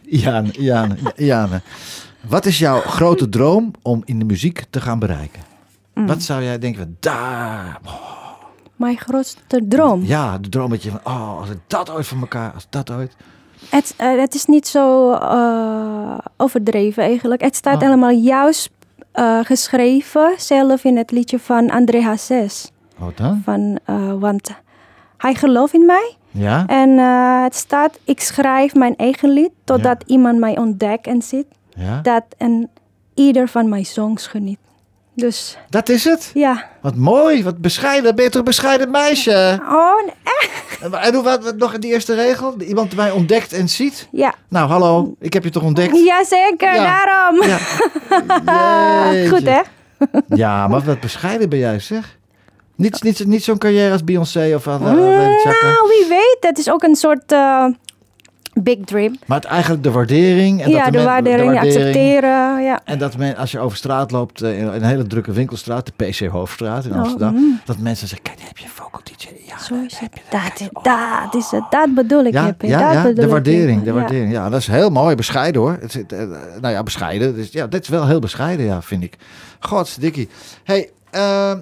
[0.06, 1.60] Iane, Iane, Iane.
[2.28, 5.53] Wat is jouw grote droom om in de muziek te gaan bereiken?
[5.94, 6.06] Mm.
[6.06, 7.80] Wat zou jij denken van daar?
[8.76, 10.02] Mijn grootste droom.
[10.04, 12.90] Ja, de droom dat je van, oh, als ik dat ooit voor elkaar, als dat
[12.90, 13.16] ooit.
[13.68, 17.40] Het, eh, het is niet zo eh, overdreven eigenlijk.
[17.42, 17.80] Het staat Ah.
[17.80, 18.70] helemaal juist
[19.12, 22.70] eh, geschreven, zelf in het liedje van André Hazes.
[22.96, 23.42] Wat dan?
[23.44, 23.78] Van,
[24.20, 24.50] want
[25.16, 26.16] hij gelooft in mij.
[26.30, 26.66] Ja?
[26.66, 26.98] En
[27.42, 31.46] het staat, ik schrijf mijn eigen lied totdat iemand mij ontdekt en ziet.
[31.68, 32.00] Ja?
[32.00, 32.70] Dat en
[33.14, 34.58] ieder van mijn songs geniet.
[35.14, 36.30] Dus Dat is het?
[36.34, 36.64] ja.
[36.82, 38.14] Wat mooi, wat bescheiden.
[38.14, 39.60] Ben je toch een bescheiden meisje?
[39.68, 40.52] Oh, echt?
[41.00, 42.54] En hoe wat, nog in die eerste regel?
[42.60, 44.08] Iemand mij ontdekt en ziet?
[44.10, 44.34] Ja.
[44.48, 45.96] Nou, hallo, ik heb je toch ontdekt?
[46.04, 47.04] Jazeker, Ja.
[47.04, 47.42] daarom.
[47.42, 47.58] Ja.
[49.32, 49.60] Goed, hè?
[50.28, 52.18] Ja, maar wat bescheiden ben jij, zeg.
[52.76, 54.94] Niet, niet, niet zo'n carrière als Beyoncé of zakken.
[54.94, 56.36] Nou, wie weet.
[56.40, 57.64] Het is ook een soort eh,
[58.54, 59.16] big dream.
[59.26, 60.62] Maar het, eigenlijk de waardering.
[60.62, 62.62] En ja, dat de, men- waardering, accepteren.
[62.62, 62.80] Ja.
[62.84, 66.04] En dat men, als je over straat loopt, eh, in een hele drukke winkelstraat, de
[66.06, 67.60] PC Hoofdstraat in Oh, Amsterdam, mm.
[67.64, 69.28] dat mensen zeggen, kijk, daar heb je een vocal DJ.
[69.46, 70.22] Ja, Zo is heb het.
[70.22, 71.64] je Dat, is- dat is het.
[71.70, 72.68] Dat bedoel ik, ja, Hippie.
[72.68, 73.92] ja, dat ja, bedoel de waardering, de Ja.
[73.92, 74.32] waardering.
[74.32, 75.76] Ja, dat is heel mooi, bescheiden hoor.
[75.80, 76.18] Het, eh,
[76.60, 77.34] nou ja, bescheiden.
[77.34, 79.16] Dus, ja, dit is wel heel bescheiden, ja, vind ik.
[79.60, 80.28] Godsdikkie.
[80.64, 81.58] Hey, ehm,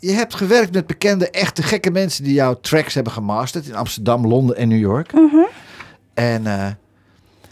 [0.00, 4.26] je hebt gewerkt met bekende, echte gekke mensen die jouw tracks hebben gemasterd in Amsterdam,
[4.26, 5.12] Londen en New York.
[5.12, 5.36] Mhm.
[6.14, 6.66] En eh,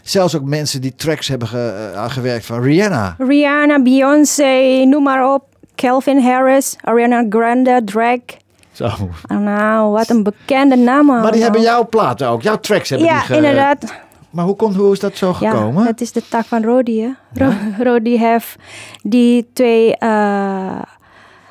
[0.01, 3.15] zelfs ook mensen die tracks hebben ge- eh, gewerkt van Rihanna.
[3.17, 5.43] Rihanna, Beyoncé, noem maar op.
[5.75, 8.33] Calvin Harris, Ariana Grande, Drake.
[8.71, 8.85] Zo.
[8.85, 11.05] Oh, nou, wat een bekende naam.
[11.05, 13.93] Maar die hebben jouw platen ook, jouw tracks hebben Ja, die ge- inderdaad.
[14.29, 15.83] Maar hoe, komt, hoe is dat zo gekomen?
[15.83, 17.01] Ja, het is de tak van Rodi.
[17.01, 17.09] Hè?
[17.45, 18.55] Ro- Rodi heeft
[19.01, 20.81] die twee eh,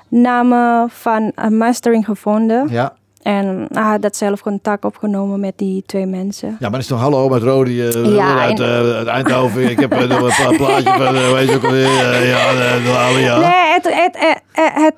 [0.08, 2.68] namen van een mastering gevonden.
[2.70, 2.92] Ja.
[3.22, 6.48] En hij had dat zelf contact opgenomen met die twee mensen.
[6.48, 9.70] Ja, maar dat is toch hallo met Rodi eh, Ja, uit, uit Eindhoven.
[9.70, 13.38] Ik heb eh, een pla- plaatje van, weet je ook alweer, ja, de, ja.
[13.38, 14.42] Nee, het, het, het,
[14.74, 14.94] het,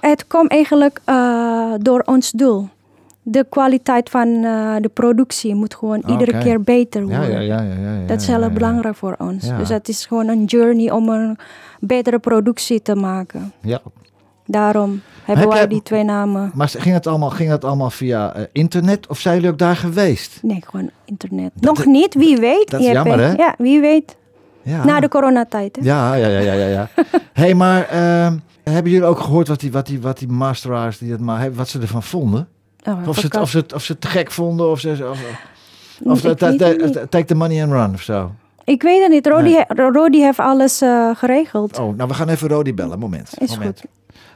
[0.00, 1.00] het, kwam eigenlijk
[1.80, 2.68] door ons doel.
[3.22, 4.40] De kwaliteit van
[4.80, 6.40] de productie moet gewoon iedere Oké.
[6.42, 7.30] keer beter worden.
[7.30, 9.48] ja, ja, ja, ja, ja, Dat is heel belangrijk voor ons.
[9.58, 11.38] Dus het is gewoon een journey om een
[11.80, 13.52] betere productie te maken.
[13.60, 13.80] Ja.
[14.46, 16.50] Daarom hebben Heb wij jij- die twee namen.
[16.54, 19.76] Maar ging het allemaal, ging het allemaal via eh, internet of zijn jullie ook daar
[19.76, 20.38] geweest?
[20.42, 21.50] Nee, gewoon internet.
[21.60, 22.70] Nog niet, wie weet.
[22.70, 23.32] dat is jammer, hè?
[23.32, 24.16] Ja, wie weet.
[24.62, 24.84] Ja.
[24.84, 25.76] Na de coronatijd.
[25.76, 25.82] Hè?
[25.84, 26.66] Ja, ja, ja, ja, ja.
[26.66, 26.88] ja.
[27.32, 31.10] hey, maar ehm, hebben jullie ook gehoord wat die, wat die, wat die masteraars, die
[31.12, 32.48] het maar hebben, wat ze ervan vonden?
[32.88, 35.08] Oh, Of ze, het, of, ze het, of ze het te gek vonden, of ze...
[35.10, 35.20] Of,
[36.04, 36.92] of ta- ta- niet.
[36.92, 38.30] ta- take the money and run of zo.
[38.64, 39.26] Ik weet het niet.
[39.26, 39.90] Rodi, Nee.
[39.90, 41.78] Rodi heeft alles eh, geregeld.
[41.78, 42.98] Oh, nou we gaan even Rodi bellen.
[42.98, 43.30] Moment.
[43.38, 43.82] Is moment.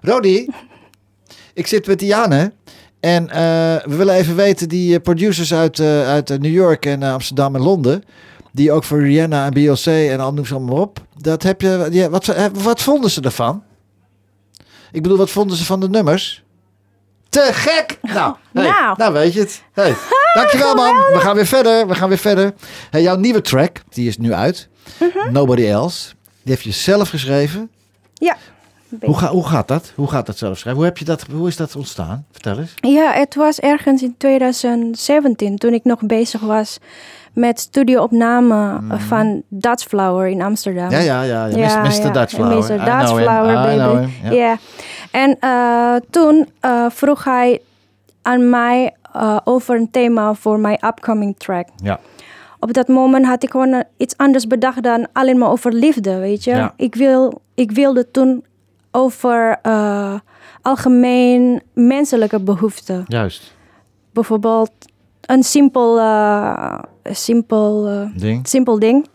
[0.02, 0.48] Rodi,
[1.54, 2.52] ik zit met Diane.
[3.00, 3.38] En eh,
[3.84, 7.62] we willen even weten, die eh, producers uit, eh, uit New York en Amsterdam en
[7.62, 8.04] Londen...
[8.52, 10.98] die ook voor Rihanna en Beyoncé en al noem ze allemaal op...
[11.16, 13.62] Dat heb je, die, wat, wat vonden ze ervan?
[14.92, 16.42] Ik bedoel, wat vonden ze van de nummers?
[17.28, 17.98] Te gek!
[18.02, 18.94] Nou, hey, Nou.
[18.96, 19.62] nou weet je het.
[19.72, 19.94] Hey,
[20.34, 20.96] dankjewel man.
[20.96, 21.86] We gaan weer verder.
[21.86, 22.54] We gaan weer verder.
[22.90, 24.68] Hey, jouw nieuwe track, die is nu uit.
[24.98, 25.32] Mhm.
[25.32, 26.14] Nobody Else.
[26.42, 27.70] Die heb je zelf geschreven.
[28.14, 28.36] Ja.
[29.00, 29.92] Hoe, ga, hoe gaat dat?
[29.94, 30.82] Hoe gaat dat zelf schrijven?
[30.82, 32.24] Hoe, heb je dat, hoe is dat ontstaan?
[32.30, 32.74] Vertel eens.
[32.74, 36.78] Ja, het was ergens in 2017 toen ik nog bezig was
[37.32, 40.84] met studioopname van Dutch Flower in Amsterdam.
[40.84, 40.94] Mhm.
[40.94, 41.46] Ja, ja, ja.
[41.46, 41.82] ja.
[41.82, 42.12] Mr.
[42.12, 42.56] Dutch Flower.
[42.56, 42.84] Mr.
[42.84, 43.22] Dutch.
[43.22, 44.34] Flower, baby.
[44.34, 44.58] Ja.
[45.10, 47.60] En eh, toen eh, vroeg hij
[48.22, 51.68] aan mij eh, over een thema voor mijn upcoming track.
[51.76, 52.00] Ja.
[52.58, 56.44] Op dat moment had ik gewoon iets anders bedacht dan alleen maar over liefde, weet
[56.44, 56.50] je.
[56.50, 56.72] Ja.
[56.76, 58.44] Ik, wil, ik wilde toen
[58.90, 60.14] over eh,
[60.62, 63.04] algemeen menselijke behoeften.
[63.06, 63.54] Juist.
[64.12, 64.70] Bijvoorbeeld
[65.20, 68.48] een simpel, eh, simpel, eh, Ding.
[68.48, 69.06] simpel ding.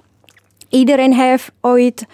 [0.70, 2.06] Iedereen heeft ooit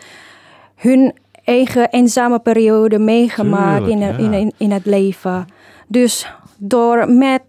[0.75, 4.37] hun eigen eenzame periode meegemaakt in, Tuurlijk, het- in, ja.
[4.37, 5.45] in, in het leven.
[5.87, 7.43] Dus door met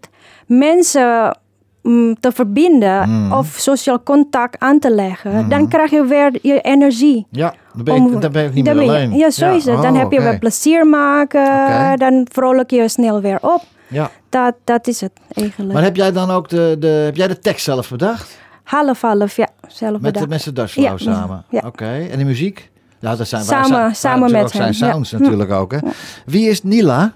[0.47, 1.37] mensen
[1.83, 3.31] mm, te verbinden Mm.
[3.31, 5.49] of sociaal contact aan te leggen, Mm-hmm.
[5.49, 7.25] dan krijg je weer je energie.
[7.31, 9.13] Ja, dan ben, ik, Om- dan ben ik niet meer je- alleen.
[9.13, 9.81] Ja, zo is het.
[9.81, 13.61] Dan Oh, heb je weer plezier maken, dan vrolijk je snel weer op.
[13.87, 14.09] Ja.
[14.29, 15.73] Dat, dat is het eigenlijk.
[15.73, 18.37] Maar heb jij dan ook de, de, heb jij de tekst zelf bedacht?
[18.63, 19.47] Half, half, ja.
[19.67, 20.23] Zelf Met, bedacht.
[20.45, 21.43] de, met z'n Ja, samen?
[21.49, 21.61] ja.
[21.65, 22.07] Oké.
[22.11, 22.71] En de muziek?
[22.99, 24.77] Ja, dat zijn Samen- waar, samen met zijn hem, ja.
[24.91, 25.71] sounds natuurlijk ook.
[25.71, 25.77] Hè?
[26.25, 27.13] Wie is Nila?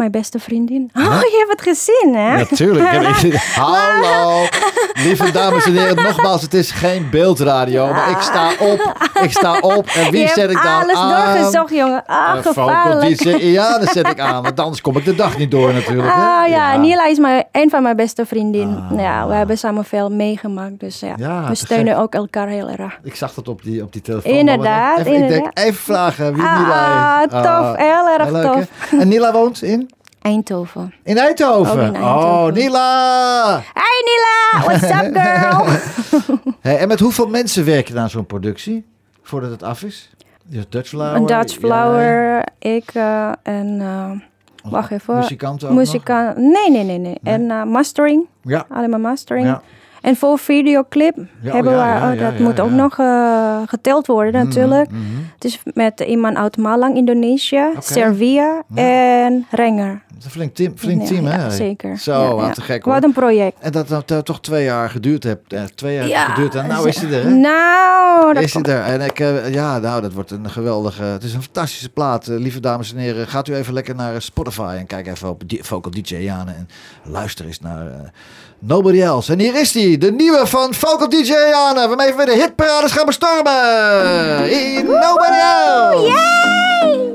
[0.00, 0.90] Mijn beste vriendin.
[0.94, 2.36] Oh, je hebt het gezien, hè?
[2.36, 2.92] Natuurlijk.
[2.94, 4.46] Ik heb- ik- Hallo.
[5.04, 7.92] Lieve dames en heren, nogmaals, het is geen beeldradio.
[7.92, 8.92] Maar ik sta op.
[9.22, 9.86] Ik sta op.
[9.86, 11.08] En wie je zet ik dan alles aan?
[11.34, 12.02] doorgezocht, jongen.
[12.06, 13.40] Ah, vocal gevaarlijk.
[13.40, 14.42] Ja, dat zet ik aan.
[14.42, 16.08] Want anders kom ik de dag niet door natuurlijk.
[16.14, 16.20] hè?
[16.20, 18.84] Ah ja, Nila is mijn, een van mijn beste vriendinnen.
[18.96, 20.80] Ja, we hebben samen veel meegemaakt.
[20.80, 21.18] Dus ja, Ah.
[21.18, 22.98] Ja, we te steunen ook elkaar heel erg.
[23.02, 24.32] Ik zag dat op die, op die telefoon.
[24.32, 25.58] Inderdaad, Even, Ik denk, inderdaad.
[25.58, 27.28] even vragen wie Ah, Nila is.
[27.30, 27.76] tof.
[27.76, 28.64] Heel erg leuk, tof.
[28.90, 28.98] hè?
[28.98, 29.90] En Nila woont in?
[30.22, 30.94] Eindhoven.
[31.04, 31.72] In Eindhoven.
[31.72, 32.46] In Eindhoven.
[32.46, 33.62] Oh, Nila!
[33.74, 35.66] Hey Nila, what's up girl?
[36.60, 38.84] Hey, en met hoeveel mensen werk je aan zo'n productie?
[39.22, 40.10] Voordat het af is?
[40.46, 41.14] Dus Dutch Flower?
[41.16, 43.80] Een Dutch Flower, ik eh, en...
[43.80, 44.10] eh,
[44.70, 45.14] wacht even.
[45.16, 47.18] Muzikanten ook Muzika- Nee, nee, nee, nee.
[47.22, 48.26] En eh, mastering.
[48.42, 48.64] Ja.
[48.68, 49.46] Allemaal mastering.
[49.46, 49.62] Ja.
[50.00, 52.94] En voor videoclip Ja, hebben oh, we, ja, oh, dat moet ook nog
[53.68, 54.90] geteld worden natuurlijk.
[54.90, 55.00] mhm.
[55.34, 60.02] Het is met iemand uit Malang, Indonesië, Servia en Renger.
[60.20, 61.36] Is een flink team, flink Ja, team hè?
[61.44, 61.98] ja, zeker.
[61.98, 62.92] Zo, Ja, te gek hoor.
[62.94, 63.56] Wat een project.
[63.60, 65.38] En dat dat toch twee jaar geduurd heeft.
[65.48, 66.54] eh, twee jaar geduurd.
[66.54, 67.30] En nou is hij er hè?
[67.30, 68.82] Nou, dat is hij er.
[68.82, 71.02] En ik, eh, ja, nou, dat wordt een geweldige...
[71.02, 72.28] Het is een fantastische plaat.
[72.28, 75.42] Eh, lieve dames en heren, gaat u even lekker naar Spotify en kijk even op
[75.60, 76.68] Vocal DJ Jane en
[77.04, 78.12] luister eens naar
[78.58, 79.32] Nobody Else.
[79.32, 82.92] En hier is hij, de nieuwe van Vocal DJ Jane, waarmee we weer de hitparades
[82.92, 84.50] gaan bestormen.
[84.50, 87.09] In Nobody Else.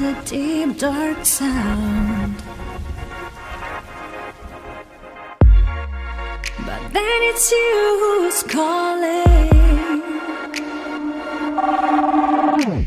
[0.00, 2.36] Is a deep, dark sound.
[6.66, 9.48] But then it's you who's calling.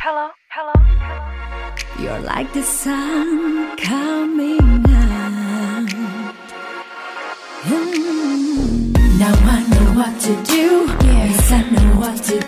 [0.01, 2.03] Hello, hello, hello.
[2.03, 5.89] You're like the sun coming out.
[7.65, 8.93] Hmm.
[9.19, 10.87] Now I know what to do.
[11.05, 12.42] Yes, I know what to do.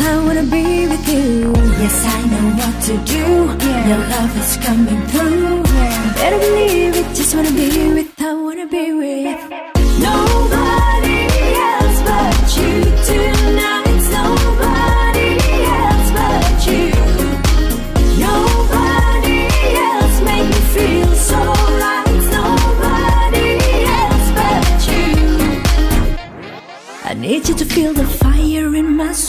[0.00, 1.52] I wanna be with you.
[1.82, 3.24] Yes, I know what to do.
[3.64, 3.88] yeah.
[3.88, 5.62] Your love is coming through.
[5.74, 6.14] yeah.
[6.14, 7.06] Better believe it.
[7.14, 9.31] Just wanna be with, I wanna be with.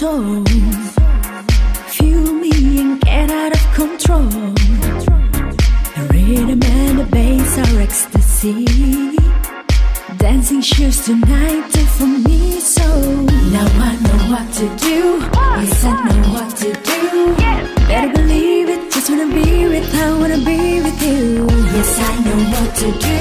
[0.04, 0.44] Soul.
[1.96, 4.30] Fuel me and get out of control.
[5.96, 8.66] The rhythm and the bass are ecstasy.
[10.24, 12.42] Dancing shoes tonight do for me
[12.76, 12.88] so.
[13.56, 15.00] Now I know what to do.
[15.62, 17.02] Yes, I know what to do.
[17.90, 18.82] Better believe it.
[18.94, 21.48] Just wanna be with, I wanna be with you.
[21.76, 23.20] Yes, I know what to do.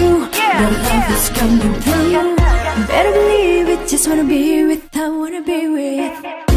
[0.60, 2.36] Your love is coming through.
[2.92, 3.80] Better believe it.
[3.92, 6.51] Just wanna be with, I wanna be with.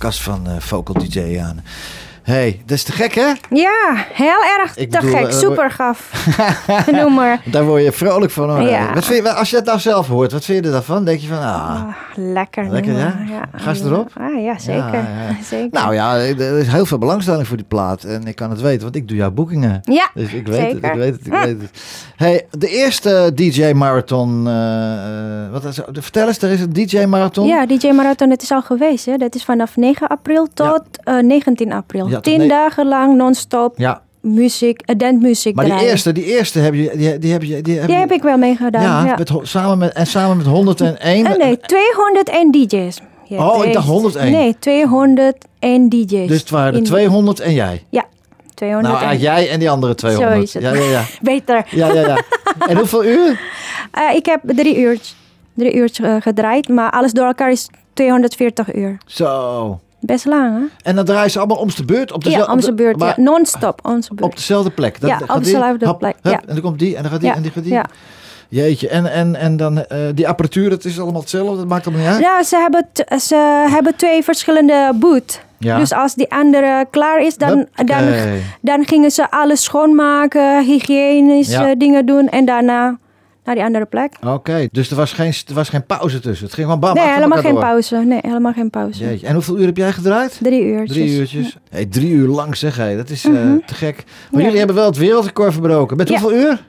[0.00, 1.64] Platenkast van eh, Vocal DJ aan.
[2.30, 3.32] Hey, dat is te gek hè?
[3.50, 5.26] Ja, heel erg Ik te bedoel, gek.
[5.26, 6.26] eh, Super gaaf.
[6.92, 7.40] Noem maar.
[7.44, 8.60] Daar word je vrolijk van hoor.
[8.68, 8.94] Ja.
[8.94, 11.04] Wat vind je, als je het nou zelf hoort, wat vind je ervan?
[11.04, 12.68] Denk je van, ah, Ah, lekker.
[12.70, 13.14] Lekker, ja?
[13.52, 14.10] Ga ze erop?
[14.20, 14.94] Ah, ja, zeker.
[14.94, 15.36] Ja, ja.
[15.50, 15.68] zeker.
[15.80, 18.04] nou ja, er is heel veel belangstelling voor die plaat.
[18.04, 19.80] En ik kan het weten, want ik doe jouw boekingen.
[19.82, 20.74] Ja, Dus ik weet zeker.
[20.74, 21.70] het, ik weet het, ik weet het.
[22.16, 24.46] Hey, de eerste DJ Marathon.
[24.46, 27.46] eh, eh, wat is, vertel eens, er is een DJ Marathon.
[27.46, 29.06] Ja, DJ Marathon, dat is al geweest.
[29.06, 29.16] Hè?
[29.16, 32.08] Dat is vanaf 9 april tot eh, 19 april.
[32.22, 35.90] Tot Tien ne- dagen lang non-stop Ja, muziek, uh, dance-muziek maar die draaien.
[35.90, 38.22] eerste, die eerste heb je, die, die heb je, die heb Die je- heb ik
[38.22, 38.82] wel meegedaan.
[38.82, 41.26] ja, Ja, Met, samen met, en samen met 101.
[41.26, 43.00] Eh, nee, 201 DJ's.
[43.24, 44.32] Ja, Oh, ik twee- dacht 101.
[44.32, 46.28] Nee, 201 DJ's.
[46.28, 47.84] Dus het waren er In- 200 en jij.
[47.90, 48.04] Ja,
[48.54, 49.00] 201.
[49.02, 50.34] Nou, ja, jij en die andere 200.
[50.36, 50.62] Zo is het.
[50.62, 51.02] Ja, ja, ja.
[51.32, 51.64] Beter.
[51.70, 52.18] ja, ja, ja.
[52.68, 53.40] En hoeveel uur?
[53.90, 54.98] Eh, ik heb drie uur,
[55.54, 58.98] drie uur eh, gedraaid, maar alles door elkaar is 240 uur.
[59.06, 59.80] Zo.
[60.00, 60.88] Best lang, hè?
[60.90, 62.12] En dan draaien ze allemaal om de beurt?
[62.12, 62.96] Op Ja, dezelfde- om zijn beurt.
[62.96, 64.36] maar Ja, non-stop, om zijn Op beurt.
[64.36, 64.96] dezelfde plek?
[65.00, 66.40] Ja, gaat op dezelfde plek, hup, ja.
[66.46, 67.72] En dan komt die en dan gaat die Ja, en die gaat die.
[67.72, 67.84] ja.
[68.48, 72.04] Jeetje, en, en, en dan eh, die apparatuur, dat is allemaal hetzelfde, dat maakt allemaal
[72.04, 72.22] niet uit?
[72.24, 72.86] Ja, ze hebben,
[73.20, 75.40] ze hebben twee verschillende boot.
[75.58, 75.78] Ja.
[75.78, 78.04] Dus als die andere klaar is, dan, dan,
[78.60, 81.74] dan gingen ze alles schoonmaken, hygiënische Ja.
[81.74, 82.98] dingen doen en daarna
[83.44, 84.12] naar die andere plek.
[84.26, 86.44] Oké, dus er was, geen, er was geen pauze tussen.
[86.46, 87.60] Het ging gewoon bam nee, helemaal geen door.
[87.62, 87.96] pauze.
[87.96, 89.04] Nee, helemaal geen pauze.
[89.04, 89.26] Jeetje.
[89.26, 90.38] En hoeveel uur heb jij gedraaid?
[90.42, 90.96] Drie uurtjes.
[90.96, 91.56] Drie uurtjes.
[91.70, 93.58] Hey, drie uur lang zeg hé, dat is eh, Mhm.
[93.66, 94.04] te gek.
[94.30, 94.44] Maar Ja.
[94.44, 95.96] jullie hebben wel het wereldrecord verbroken.
[95.96, 96.64] Met hoeveel uur?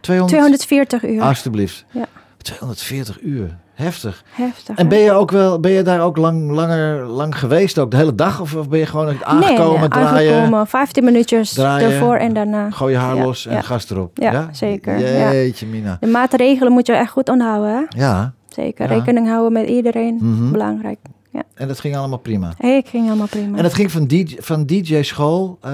[0.00, 0.34] 200?
[0.36, 1.22] 240 uur.
[1.22, 1.84] Alsjeblieft.
[1.90, 2.06] Ja.
[2.42, 3.56] 240 uur.
[3.74, 4.24] Heftig.
[4.30, 4.76] Heftig.
[4.76, 7.90] En ben je ook wel, ben je daar ook lang, langer, lang geweest ook?
[7.90, 8.40] De hele dag?
[8.40, 10.66] Of, of ben je gewoon aangekomen, nee, draaien, aangekomen.
[10.66, 12.70] 15 minuutjes draaien, ervoor en daarna.
[12.70, 13.60] gooi je haar Ja, los en ja.
[13.60, 14.18] gas erop?
[14.18, 15.32] Ja, zeker, ja.
[15.32, 15.96] Jeetje mina.
[16.00, 17.70] De maatregelen moet je echt goed onthouden.
[17.74, 18.00] Hè?
[18.04, 18.86] Ja, Zeker.
[18.86, 20.18] Rekening houden met iedereen.
[20.20, 20.50] Mhm.
[20.50, 20.98] Belangrijk.
[21.32, 21.42] Ja.
[21.54, 22.52] en dat ging allemaal prima.
[22.58, 23.56] Hey, ik ging helemaal prima.
[23.56, 25.72] En dat ging van DJ, van DJ school eh,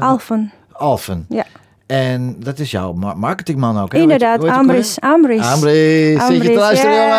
[0.00, 0.52] Alphen.
[0.72, 1.26] Alphen.
[1.28, 1.44] Ja.
[1.86, 3.98] En dat is jouw ma- marketingman ook, hè?
[3.98, 5.00] Inderdaad, Ambris.
[5.00, 5.40] Ambris.
[5.40, 5.50] weer?
[5.50, 6.26] Ambris.
[6.26, 7.14] Zit je te luisteren, jongen?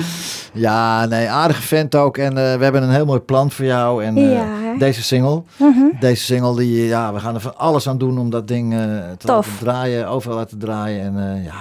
[0.54, 2.18] Ja, nee, aardige vent ook.
[2.18, 4.04] En eh, we hebben een heel mooi plan voor jou.
[4.04, 4.46] En eh, Ja,
[4.78, 5.80] deze single, Mhm.
[6.00, 8.80] deze single, die, ja, we gaan er van alles aan doen om dat ding eh,
[9.18, 9.46] te Tof.
[9.48, 11.02] laten draaien, overal laten draaien.
[11.02, 11.52] En eh, ja,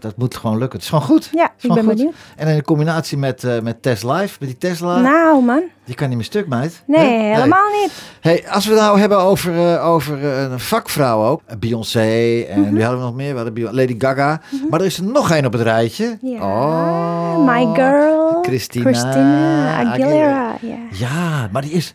[0.00, 0.78] dat, moet gewoon lukken.
[0.78, 1.28] Het is gewoon goed.
[1.32, 1.94] Ja, ik ben goed.
[1.96, 2.14] benieuwd.
[2.36, 5.62] En in combinatie met, eh met Test Live, met die Tesla, Nou, man.
[5.84, 6.82] die kan niet meer stuk, meid.
[6.86, 7.92] Nee, helemaal niet.
[8.20, 11.40] Hey, als we het nou hebben over, eh, over eh, een vakvrouw ook.
[11.58, 12.72] Beyoncé en Mhm.
[12.72, 13.34] wie hadden we nog meer?
[13.34, 14.40] We hadden Lady Gaga.
[14.70, 16.18] Maar er is er nog één op het rijtje.
[16.20, 16.38] Ja.
[16.40, 17.46] Oh.
[17.46, 18.38] My girl.
[18.42, 19.92] Christina Christina Aguilera.
[19.92, 20.56] Aguilera.
[20.60, 20.76] Ja.
[21.08, 21.92] Ja, maar die is...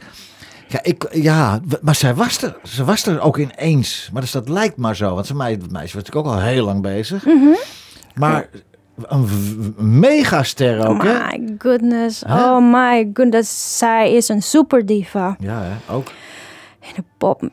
[0.73, 2.55] Ja, ik, ja, maar zij was er.
[2.63, 4.09] Ze was er ook ineens.
[4.13, 5.13] Maar dus dat lijkt maar zo.
[5.13, 7.25] Want ze meisje, dat meisje was natuurlijk ook al heel lang bezig.
[7.25, 7.55] Mhm.
[8.15, 8.49] Maar
[9.01, 9.27] een,
[9.77, 11.13] megaster ook, hè?
[11.13, 12.23] My goodness.
[12.23, 13.77] Oh my goodness.
[13.77, 15.35] Zij is een super diva.
[15.39, 15.93] Ja, hè?
[15.93, 16.07] ook.
[16.79, 17.49] In de pop.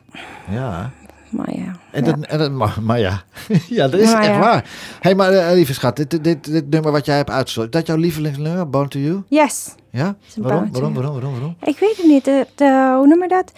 [0.49, 0.91] Ja.
[1.29, 1.75] Maar ja.
[1.91, 2.11] En ja.
[2.11, 3.23] dat, en dat, maar, maar ja,
[3.69, 4.39] ja, dat is Maar echt ja.
[4.39, 4.65] waar.
[4.99, 7.87] hey, maar eh, lieve schat, dit, dit, dit, nummer wat jij hebt uitgezocht, is dat
[7.87, 9.23] jouw lievelingsnummer, Born to You?
[9.27, 9.75] Yes.
[9.91, 10.15] Ja?
[10.35, 11.55] Waarom, waarom, waarom, waarom, waarom?
[11.63, 12.25] Ik weet het niet.
[12.25, 13.51] Het, eh, hoe noem je dat?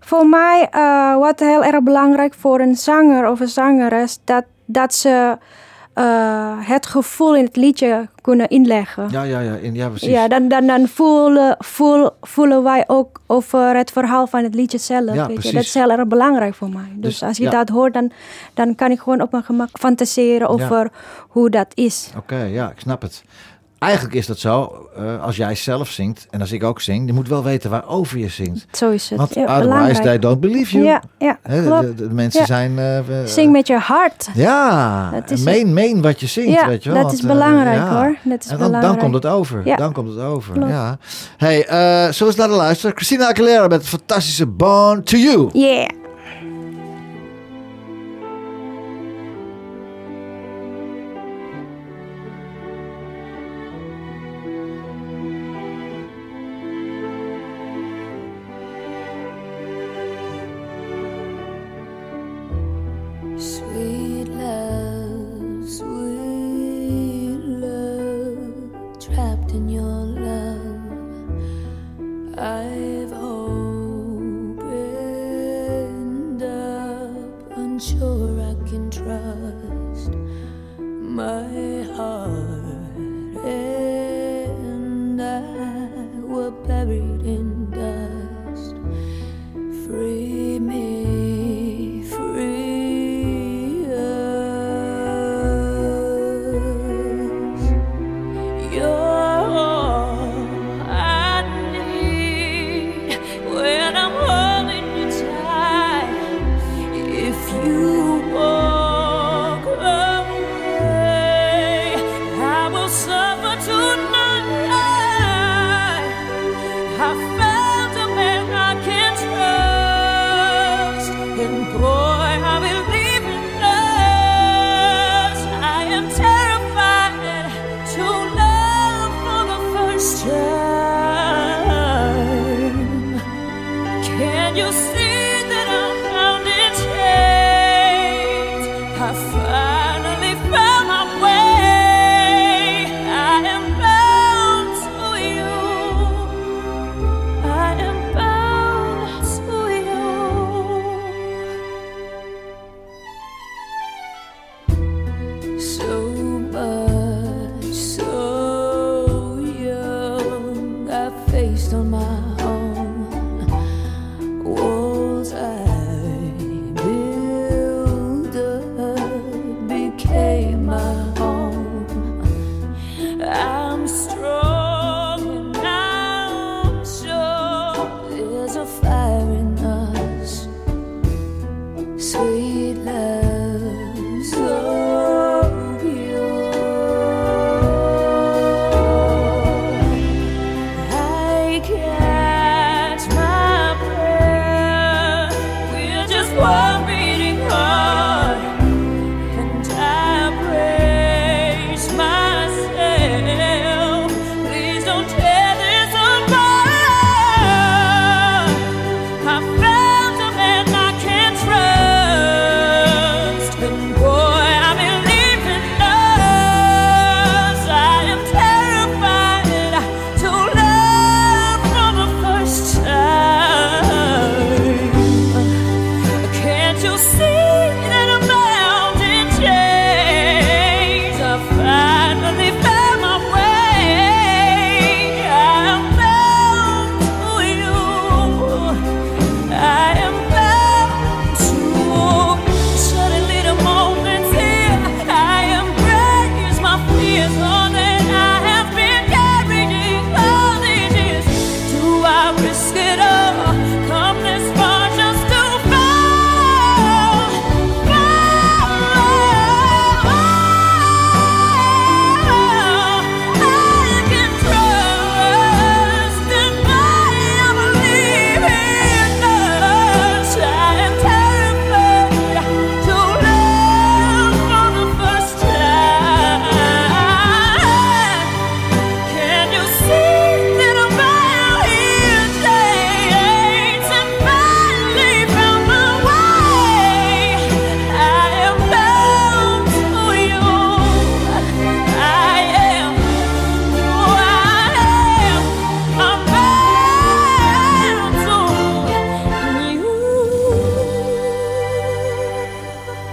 [0.00, 4.94] Voor mij, eh, wat heel erg belangrijk voor een zanger of een zangeres, dat, dat
[4.94, 5.38] ze
[5.92, 9.08] eh, het gevoel in het liedje kunnen inleggen.
[9.10, 10.08] Ja, ja, ja, in, ja precies.
[10.08, 14.78] Ja, dan, dan, dan voelen, voel, voelen wij ook over het verhaal van het liedje
[14.78, 15.14] zelf.
[15.14, 15.52] Ja, weet je.
[15.52, 16.92] Dat is heel erg belangrijk voor mij.
[16.94, 17.50] Dus, Dus, als je ja.
[17.50, 18.12] dat hoort, dan,
[18.54, 20.90] dan kan ik gewoon op mijn gemak fantaseren over
[21.28, 22.10] hoe dat is.
[22.16, 23.24] Oké, ja, ik snap het.
[23.78, 27.12] Eigenlijk is dat zo, eh, als jij zelf zingt en als ik ook zing, je
[27.12, 28.66] moet wel weten waarover je zingt.
[28.72, 29.18] Zo is het.
[29.18, 30.02] Want Ja, otherwise belangrijk.
[30.02, 30.84] they don't believe you.
[30.84, 31.82] Ja, ja de, klopt.
[31.82, 32.46] de- de mensen Ja.
[32.46, 32.78] zijn...
[32.78, 34.28] eh, Zing met je hart.
[34.34, 37.02] Ja, Dat is meen, meen wat je zingt, Ja, weet je wel.
[37.02, 38.16] dat is eh, belangrijk, hoor.
[38.22, 39.60] Dat is en dan, komt het over.
[39.64, 39.76] Ja.
[39.76, 40.70] Dan komt het over, Klopt.
[40.70, 40.98] ja.
[41.36, 42.96] Hey, zullen we eens naar de luisteren?
[42.96, 45.48] Christina Aguilera met het fantastische Born to You.
[45.52, 45.88] Yeah.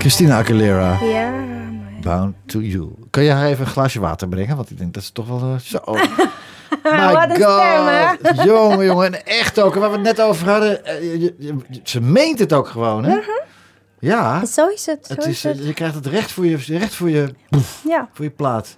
[0.04, 1.32] Christina Aguilera, Ja.
[2.01, 2.89] Bound to You.
[3.10, 4.56] Kun je haar even een glaasje water brengen?
[4.56, 5.80] Want ik denk dat ze toch wel eh, zo...
[7.14, 8.43] Wat een stem, hè?
[8.51, 9.06] jongen, jongen.
[9.14, 10.86] En echt ook, waar we het net over hadden.
[10.86, 11.32] eh,
[11.84, 13.18] ze meent het ook gewoon, hè?
[13.99, 14.45] Ja.
[14.45, 15.06] Zo is het.
[15.06, 15.66] Zo Het is is, eh, het.
[15.66, 17.34] je krijgt het recht voor je, recht voor je,
[17.88, 18.10] Ja.
[18.14, 18.78] voor je plaat.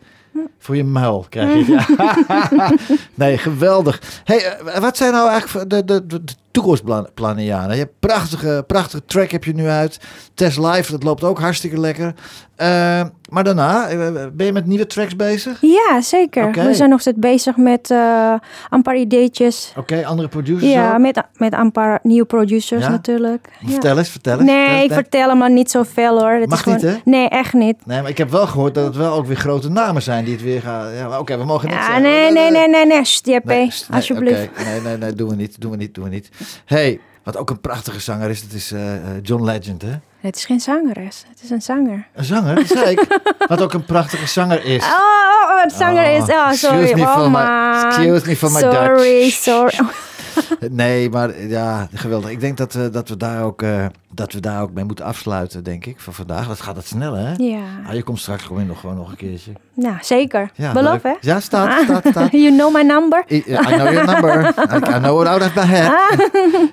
[0.60, 2.78] Voor je muil krijg je
[3.14, 4.02] nee, geweldig.
[4.24, 6.22] Hey, wat zijn nou eigenlijk de, de, de
[6.56, 7.44] toekomstplannen?
[7.44, 10.00] Je hebt prachtige, prachtige track heb je nu uit.
[10.34, 12.14] Test Live, dat loopt ook hartstikke lekker.
[12.56, 13.98] Eh, maar daarna, eh,
[14.34, 15.58] ben je met nieuwe tracks bezig?
[15.62, 16.52] Ja, zeker.
[16.52, 18.34] We zijn nog steeds bezig met eh,
[18.70, 19.74] een paar ideetjes.
[19.78, 21.00] Oké, andere producers Ja, ook?
[21.00, 22.90] met, met een paar nieuwe producers Ja?
[22.90, 23.48] natuurlijk.
[23.60, 23.70] Ja.
[23.72, 24.50] Vertel eens, vertel eens.
[24.50, 26.32] Nee, vertel ik vertel hem maar niet zoveel hoor.
[26.32, 26.80] Het Mag is gewoon...
[26.82, 26.98] niet, hè?
[27.04, 27.76] Nee, echt niet.
[27.86, 30.34] Nee, maar ik heb wel gehoord dat het wel ook weer grote namen zijn die
[30.34, 30.94] het weer gaan...
[30.94, 32.02] Ja, oké, we mogen niet Ja, zeggen.
[32.02, 32.86] nee, nee, nee, nee, nee.
[32.86, 34.50] Nee, st- nee, alsjeblieft.
[34.66, 36.30] Nee, nee, nee, doen we niet, doen we niet, doen we niet.
[36.66, 39.94] hey, wat ook een prachtige zanger is, dat is eh, eh, John Legend, hè?
[40.20, 42.08] Het is geen zangeres, het is een zanger.
[42.14, 43.22] Een zanger, dat zei ik.
[43.48, 44.84] Wat ook een prachtige zanger is.
[44.84, 46.22] Oh, oh, oh, het zanger is...
[46.22, 46.94] Oh, excuse sorry.
[46.94, 49.34] me oh, for my- excuse me for my sorry, Dutch.
[49.34, 49.74] sorry.
[50.70, 52.30] Nee, maar ja, geweldig.
[52.30, 55.06] Ik denk dat, eh, dat, we daar ook, eh, dat we daar ook mee moeten
[55.06, 56.48] afsluiten, denk ik, voor vandaag.
[56.48, 57.34] Dat gaat het snel, hè?
[57.38, 59.52] Ja, Ah, je komt straks gewoon nog, gewoon nog een keertje.
[59.74, 60.52] nou zeker.
[60.56, 61.14] Ja, Beloof, hè?
[61.22, 62.32] Ja, staat, staat, staat.
[62.46, 63.24] you know my number?
[63.30, 64.54] I, I know your number.
[64.74, 65.92] I, I know it out of my head.
[65.92, 66.20] Ah.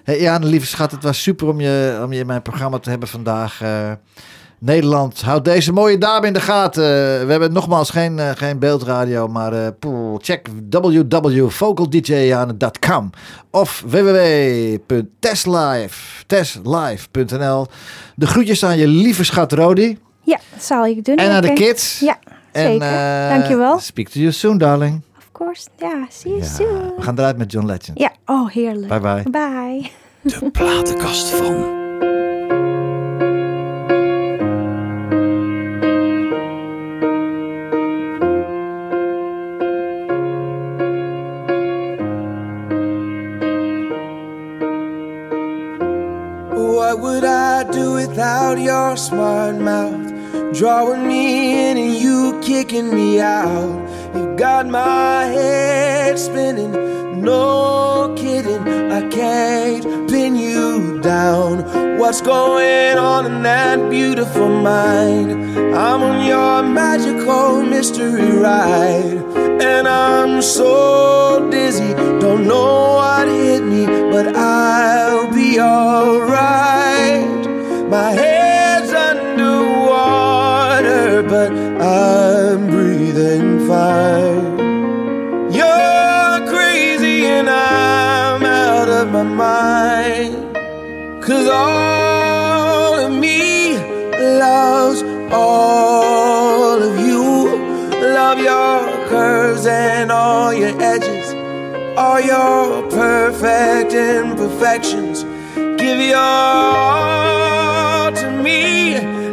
[0.05, 2.91] Hey, ja, lieve schat, het was super om je, om je in mijn programma te
[2.91, 3.61] hebben vandaag.
[3.63, 3.93] Eh,
[4.65, 6.83] Nederland, houd deze mooie dame in de gaten.
[7.27, 13.11] we hebben nogmaals geen, eh, geen beeldradio, maar eh, poeh, check www.vocaldjane.com
[13.51, 17.67] of www.testlive, testlive.nl.
[18.15, 21.17] De groetjes aan je lieve schat Rodi Ja, dat zal ik doen.
[21.17, 21.99] en aan de kids.
[22.01, 22.19] Ja,
[22.53, 22.87] En, zeker.
[22.89, 23.79] eh, Dankjewel.
[23.79, 25.03] Speak to you soon, darling.
[25.19, 25.67] Of course.
[25.79, 26.93] Ja, see you Ja, soon.
[26.97, 27.99] we gaan eruit met John Legend.
[27.99, 28.89] Ja, oh heerlijk.
[28.89, 29.23] Bye bye.
[29.31, 29.91] Bye.
[30.23, 31.82] De platenkast van.
[48.93, 50.13] Your smart mouth?
[50.53, 53.89] Drawing me in and you kicking me out.
[54.15, 56.73] You got my head spinning,
[57.23, 58.93] no kidding.
[58.93, 61.99] I can't pin you down.
[61.99, 65.33] What's going on in that beautiful mind?
[65.75, 69.25] I'm on your magical mystery ride.
[69.69, 77.23] And I'm so dizzy, don't know what hit me, but I'll be alright.
[77.89, 78.42] My head's
[81.43, 84.59] but I'm breathing fine.
[85.59, 90.57] You're crazy, and I'm out of my mind.
[91.25, 93.77] Cause all of me
[94.45, 97.49] loves all of you.
[98.19, 101.27] Love your curves and all your edges,
[101.97, 105.25] all your perfect imperfections.
[105.83, 108.63] Give your all to me.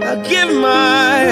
[0.10, 1.29] I give my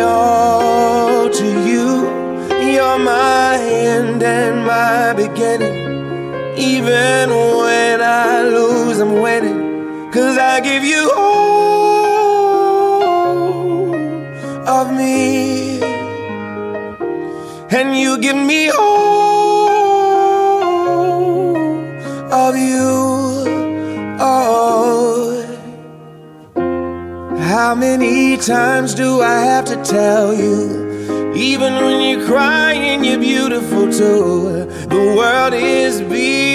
[6.57, 10.11] Even when I lose, I'm winning.
[10.11, 12.33] Cause I give you all
[14.67, 15.79] of me.
[17.69, 19.67] And you give me all
[22.33, 23.45] of you.
[24.19, 25.43] Oh.
[27.37, 30.87] How many times do I have to tell you?
[31.35, 34.65] Even when you're crying, you're beautiful too.
[34.89, 36.46] The world is beating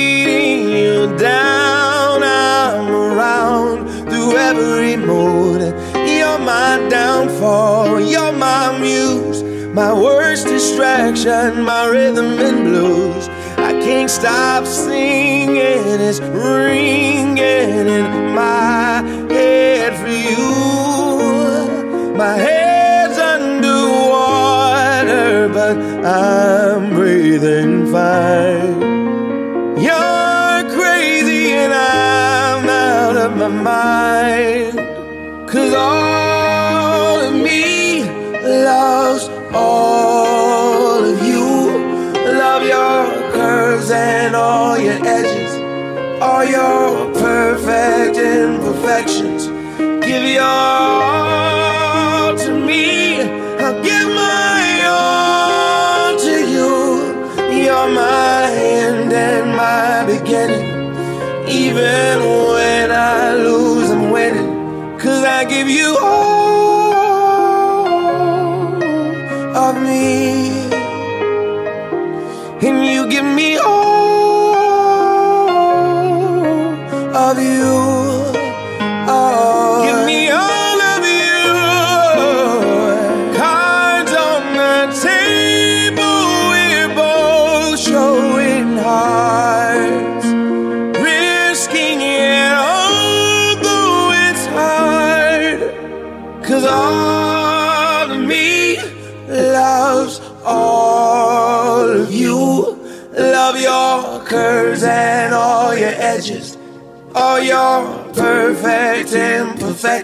[0.72, 2.22] you down.
[2.22, 5.60] I'm around through every mood.
[6.08, 8.00] You're my downfall.
[8.00, 9.42] You're my muse.
[9.74, 13.28] My worst distraction, my rhythm and blues.
[13.56, 15.56] I can't stop singing.
[15.56, 22.14] It's ringing in my head for you.
[22.16, 23.88] My head's underwater,
[25.48, 28.91] but I'm breathing fine.
[33.42, 34.78] My mind.
[35.48, 38.04] Cause all of me
[38.42, 41.42] loves all of you.
[42.42, 45.52] Love your curves and all your edges,
[46.22, 49.46] all your perfect imperfections.
[50.06, 51.16] Give your all
[52.36, 53.22] to me.
[53.58, 56.70] I'll give my all to you.
[57.64, 60.82] You're my end and my beginning.
[61.48, 62.22] Even
[65.62, 66.01] give you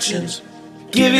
[0.09, 0.43] actions.
[0.91, 1.13] Give